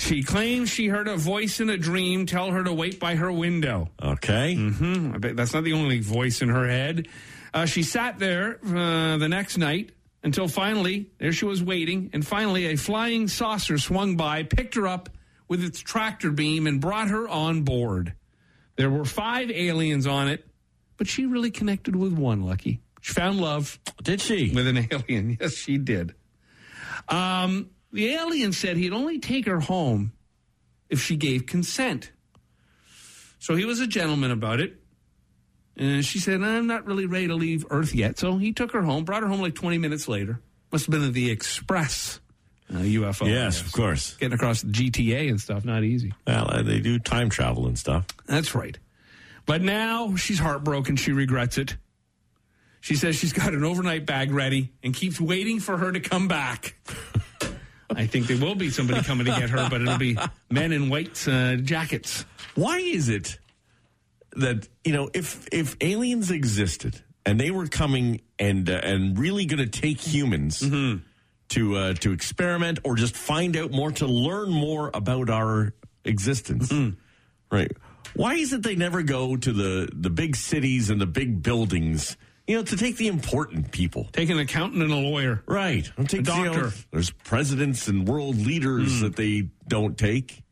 she 0.00 0.22
claims 0.22 0.70
she 0.70 0.88
heard 0.88 1.08
a 1.08 1.16
voice 1.16 1.60
in 1.60 1.68
a 1.70 1.76
dream 1.76 2.26
tell 2.26 2.50
her 2.50 2.64
to 2.64 2.72
wait 2.72 2.98
by 2.98 3.14
her 3.16 3.30
window. 3.30 3.88
Okay. 4.02 4.56
I 4.56 5.18
bet 5.18 5.36
that's 5.36 5.52
not 5.52 5.64
the 5.64 5.72
only 5.74 6.00
voice 6.00 6.40
in 6.42 6.48
her 6.48 6.66
head. 6.68 7.08
Uh, 7.54 7.66
she 7.66 7.82
sat 7.82 8.18
there 8.18 8.58
uh, 8.64 9.18
the 9.18 9.28
next 9.28 9.58
night 9.58 9.92
until 10.22 10.48
finally, 10.48 11.10
there 11.18 11.32
she 11.32 11.44
was 11.44 11.62
waiting, 11.62 12.10
and 12.12 12.26
finally 12.26 12.66
a 12.66 12.76
flying 12.76 13.28
saucer 13.28 13.76
swung 13.76 14.16
by, 14.16 14.42
picked 14.44 14.74
her 14.76 14.86
up 14.86 15.08
with 15.48 15.62
its 15.62 15.80
tractor 15.80 16.30
beam, 16.30 16.66
and 16.66 16.80
brought 16.80 17.08
her 17.08 17.28
on 17.28 17.62
board. 17.62 18.14
There 18.76 18.88
were 18.88 19.04
five 19.04 19.50
aliens 19.50 20.06
on 20.06 20.28
it, 20.28 20.46
but 20.96 21.06
she 21.08 21.26
really 21.26 21.50
connected 21.50 21.94
with 21.96 22.12
one, 22.14 22.42
Lucky. 22.42 22.80
She 23.02 23.12
found 23.12 23.38
love 23.40 23.78
Did 24.02 24.20
she? 24.20 24.50
with 24.54 24.66
an 24.68 24.88
alien. 24.90 25.36
Yes, 25.40 25.54
she 25.54 25.76
did. 25.76 26.14
Um, 27.08 27.70
the 27.92 28.14
alien 28.14 28.52
said 28.52 28.76
he'd 28.76 28.92
only 28.92 29.18
take 29.18 29.46
her 29.46 29.60
home 29.60 30.12
if 30.88 31.00
she 31.00 31.16
gave 31.16 31.46
consent. 31.46 32.10
So 33.38 33.54
he 33.54 33.64
was 33.64 33.80
a 33.80 33.86
gentleman 33.86 34.30
about 34.30 34.60
it. 34.60 34.76
And 35.76 36.04
she 36.04 36.18
said, 36.18 36.42
I'm 36.42 36.66
not 36.66 36.86
really 36.86 37.06
ready 37.06 37.28
to 37.28 37.34
leave 37.34 37.64
Earth 37.70 37.94
yet. 37.94 38.18
So 38.18 38.36
he 38.36 38.52
took 38.52 38.72
her 38.72 38.82
home, 38.82 39.04
brought 39.04 39.22
her 39.22 39.28
home 39.28 39.40
like 39.40 39.54
20 39.54 39.78
minutes 39.78 40.06
later. 40.06 40.40
Must 40.70 40.86
have 40.86 40.92
been 40.92 41.12
the 41.12 41.30
Express 41.30 42.20
uh, 42.70 42.78
UFO. 42.78 43.26
yes, 43.26 43.60
of 43.60 43.72
course. 43.72 44.14
Getting 44.16 44.34
across 44.34 44.62
the 44.62 44.70
GTA 44.70 45.28
and 45.28 45.40
stuff, 45.40 45.64
not 45.64 45.82
easy. 45.82 46.12
Well, 46.26 46.50
uh, 46.50 46.62
they 46.62 46.80
do 46.80 46.98
time 46.98 47.30
travel 47.30 47.66
and 47.66 47.78
stuff. 47.78 48.06
That's 48.26 48.54
right. 48.54 48.78
But 49.44 49.62
now 49.62 50.16
she's 50.16 50.38
heartbroken. 50.38 50.96
She 50.96 51.12
regrets 51.12 51.58
it. 51.58 51.76
She 52.80 52.94
says 52.96 53.16
she's 53.16 53.32
got 53.32 53.54
an 53.54 53.64
overnight 53.64 54.06
bag 54.06 54.32
ready 54.32 54.72
and 54.82 54.94
keeps 54.94 55.20
waiting 55.20 55.60
for 55.60 55.76
her 55.78 55.92
to 55.92 56.00
come 56.00 56.28
back. 56.28 56.76
I 57.96 58.06
think 58.06 58.26
there 58.26 58.38
will 58.38 58.54
be 58.54 58.70
somebody 58.70 59.02
coming 59.02 59.26
to 59.26 59.32
get 59.32 59.50
her, 59.50 59.68
but 59.70 59.80
it'll 59.80 59.98
be 59.98 60.16
men 60.50 60.72
in 60.72 60.88
white 60.88 61.26
uh, 61.28 61.56
jackets. 61.56 62.24
Why 62.54 62.78
is 62.78 63.08
it 63.08 63.38
that 64.36 64.68
you 64.84 64.92
know 64.92 65.10
if 65.14 65.46
if 65.52 65.76
aliens 65.80 66.30
existed 66.30 67.02
and 67.26 67.38
they 67.38 67.50
were 67.50 67.66
coming 67.66 68.22
and 68.38 68.68
uh, 68.68 68.80
and 68.82 69.18
really 69.18 69.44
going 69.46 69.58
to 69.58 69.80
take 69.80 70.00
humans 70.00 70.60
to 71.48 71.76
uh, 71.76 71.94
to 71.94 72.12
experiment 72.12 72.78
or 72.84 72.96
just 72.96 73.16
find 73.16 73.56
out 73.56 73.70
more 73.70 73.92
to 73.92 74.06
learn 74.06 74.50
more 74.50 74.90
about 74.94 75.28
our 75.30 75.74
existence, 76.04 76.72
right? 77.50 77.70
Why 78.14 78.34
is 78.34 78.52
it 78.52 78.62
they 78.62 78.74
never 78.74 79.02
go 79.02 79.36
to 79.36 79.52
the 79.52 79.88
the 79.92 80.10
big 80.10 80.36
cities 80.36 80.90
and 80.90 81.00
the 81.00 81.06
big 81.06 81.42
buildings? 81.42 82.16
You 82.52 82.58
know, 82.58 82.64
to 82.64 82.76
take 82.76 82.98
the 82.98 83.08
important 83.08 83.72
people. 83.72 84.10
Take 84.12 84.28
an 84.28 84.38
accountant 84.38 84.82
and 84.82 84.92
a 84.92 84.96
lawyer. 84.96 85.42
Right. 85.46 85.90
Don't 85.96 86.04
take, 86.04 86.28
A 86.28 86.36
you 86.36 86.44
know, 86.44 86.52
doctor. 86.52 86.72
there's 86.90 87.08
presidents 87.10 87.88
and 87.88 88.06
world 88.06 88.36
leaders 88.36 88.98
hmm. 88.98 89.04
that 89.04 89.16
they 89.16 89.48
don't 89.66 89.96
take. 89.96 90.42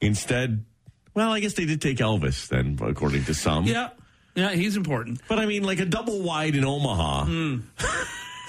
Instead, 0.00 0.64
well, 1.12 1.30
I 1.30 1.40
guess 1.40 1.52
they 1.52 1.66
did 1.66 1.82
take 1.82 1.98
Elvis 1.98 2.48
then, 2.48 2.78
according 2.80 3.24
to 3.24 3.34
some. 3.34 3.66
Yeah. 3.66 3.90
Yeah, 4.34 4.52
he's 4.52 4.78
important. 4.78 5.20
But 5.28 5.38
I 5.38 5.44
mean, 5.44 5.62
like 5.62 5.80
a 5.80 5.84
double 5.84 6.22
wide 6.22 6.54
in 6.54 6.64
Omaha. 6.64 7.26
Hmm. 7.26 7.56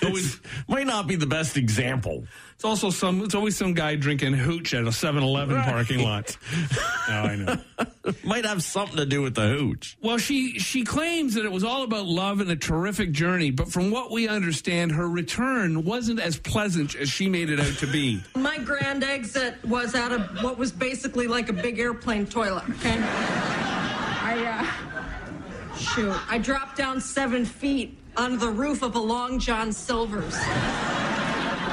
It's- 0.04 0.40
might 0.70 0.88
not 0.88 1.06
be 1.06 1.16
the 1.18 1.28
best 1.28 1.58
example. 1.58 2.26
It's 2.62 2.66
also 2.68 2.92
some 2.92 3.24
it's 3.24 3.34
always 3.34 3.58
some 3.58 3.74
guy 3.74 3.96
drinking 3.96 4.34
hooch 4.34 4.76
at 4.76 4.84
a 4.84 4.92
7-Eleven 4.92 5.56
Right. 5.56 5.68
parking 5.68 6.04
lot. 6.04 6.38
oh, 7.10 7.12
I 7.12 7.36
know. 7.36 7.58
Might 8.24 8.46
have 8.46 8.62
something 8.62 8.98
to 8.98 9.06
do 9.08 9.24
with 9.24 9.34
the 9.34 9.48
hooch. 9.48 9.98
Well, 10.00 10.20
she 10.20 10.60
she 10.60 10.84
claims 10.84 11.34
that 11.34 11.44
it 11.44 11.52
was 11.52 11.64
all 11.64 11.82
about 11.82 12.06
love 12.06 12.40
and 12.40 12.52
a 12.52 12.56
terrific 12.56 13.14
journey, 13.14 13.50
but 13.50 13.72
from 13.72 13.90
what 13.90 14.12
we 14.12 14.28
understand, 14.28 14.92
her 14.92 15.10
return 15.10 15.84
wasn't 15.86 16.20
as 16.20 16.38
pleasant 16.38 16.94
as 16.94 17.10
she 17.10 17.28
made 17.28 17.50
it 17.50 17.60
out 17.60 17.74
to 17.80 17.88
be. 17.88 18.22
My 18.36 18.60
grand 18.60 19.04
exit 19.04 19.56
was 19.66 19.96
out 19.96 20.12
of 20.12 20.22
what 20.44 20.60
was 20.60 20.72
basically 20.72 21.26
like 21.26 21.50
a 21.50 21.54
big 21.54 21.80
airplane 21.80 22.28
toilet, 22.28 22.70
okay? 22.70 23.00
I, 23.02 24.70
uh, 25.74 25.76
shoot, 25.78 26.16
I 26.30 26.38
dropped 26.38 26.78
down 26.78 27.02
seven 27.02 27.44
feet 27.44 27.98
on 28.18 28.38
the 28.38 28.50
roof 28.50 28.84
of 28.84 28.96
a 28.96 29.00
Long 29.00 29.40
John 29.40 29.74
Silver's. 29.74 30.38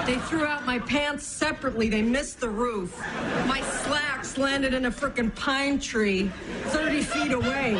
They 0.09 0.16
threw 0.21 0.47
out 0.47 0.64
my 0.64 0.79
pants 0.79 1.27
separately. 1.27 1.90
They 1.90 2.01
missed 2.01 2.40
the 2.40 2.49
roof. 2.49 2.99
My 3.47 3.61
slacks 3.61 4.38
landed 4.38 4.73
in 4.73 4.87
a 4.87 4.90
frickin' 4.90 5.35
pine 5.35 5.79
tree 5.79 6.33
30 6.68 7.03
feet 7.03 7.33
away. 7.33 7.75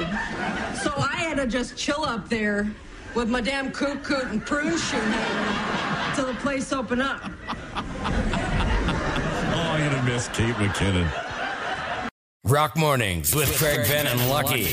So 0.75 0.93
I 0.95 1.17
had 1.17 1.39
to 1.39 1.47
just 1.47 1.75
chill 1.75 2.05
up 2.05 2.29
there 2.29 2.71
with 3.15 3.31
my 3.31 3.41
damn 3.41 3.73
coot 3.73 4.05
coot 4.05 4.25
and 4.25 4.45
prune 4.45 4.77
shoe 4.77 4.99
hanging 4.99 6.15
till 6.15 6.27
the 6.27 6.39
place 6.41 6.71
opened 6.71 7.01
up. 7.01 7.23
Oh, 7.25 7.83
I'm 9.55 9.91
going 9.91 9.99
to 9.99 10.03
miss 10.03 10.29
Kate 10.29 10.55
McKinnon. 10.57 11.11
Rock 12.45 12.77
Mornings 12.77 13.35
with 13.35 13.57
Craig 13.57 13.89
Ben 13.89 14.07
and 14.07 14.29
Lucky. 14.29 14.65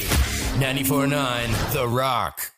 94.9 0.60 1.72
The 1.72 1.88
Rock. 1.88 2.52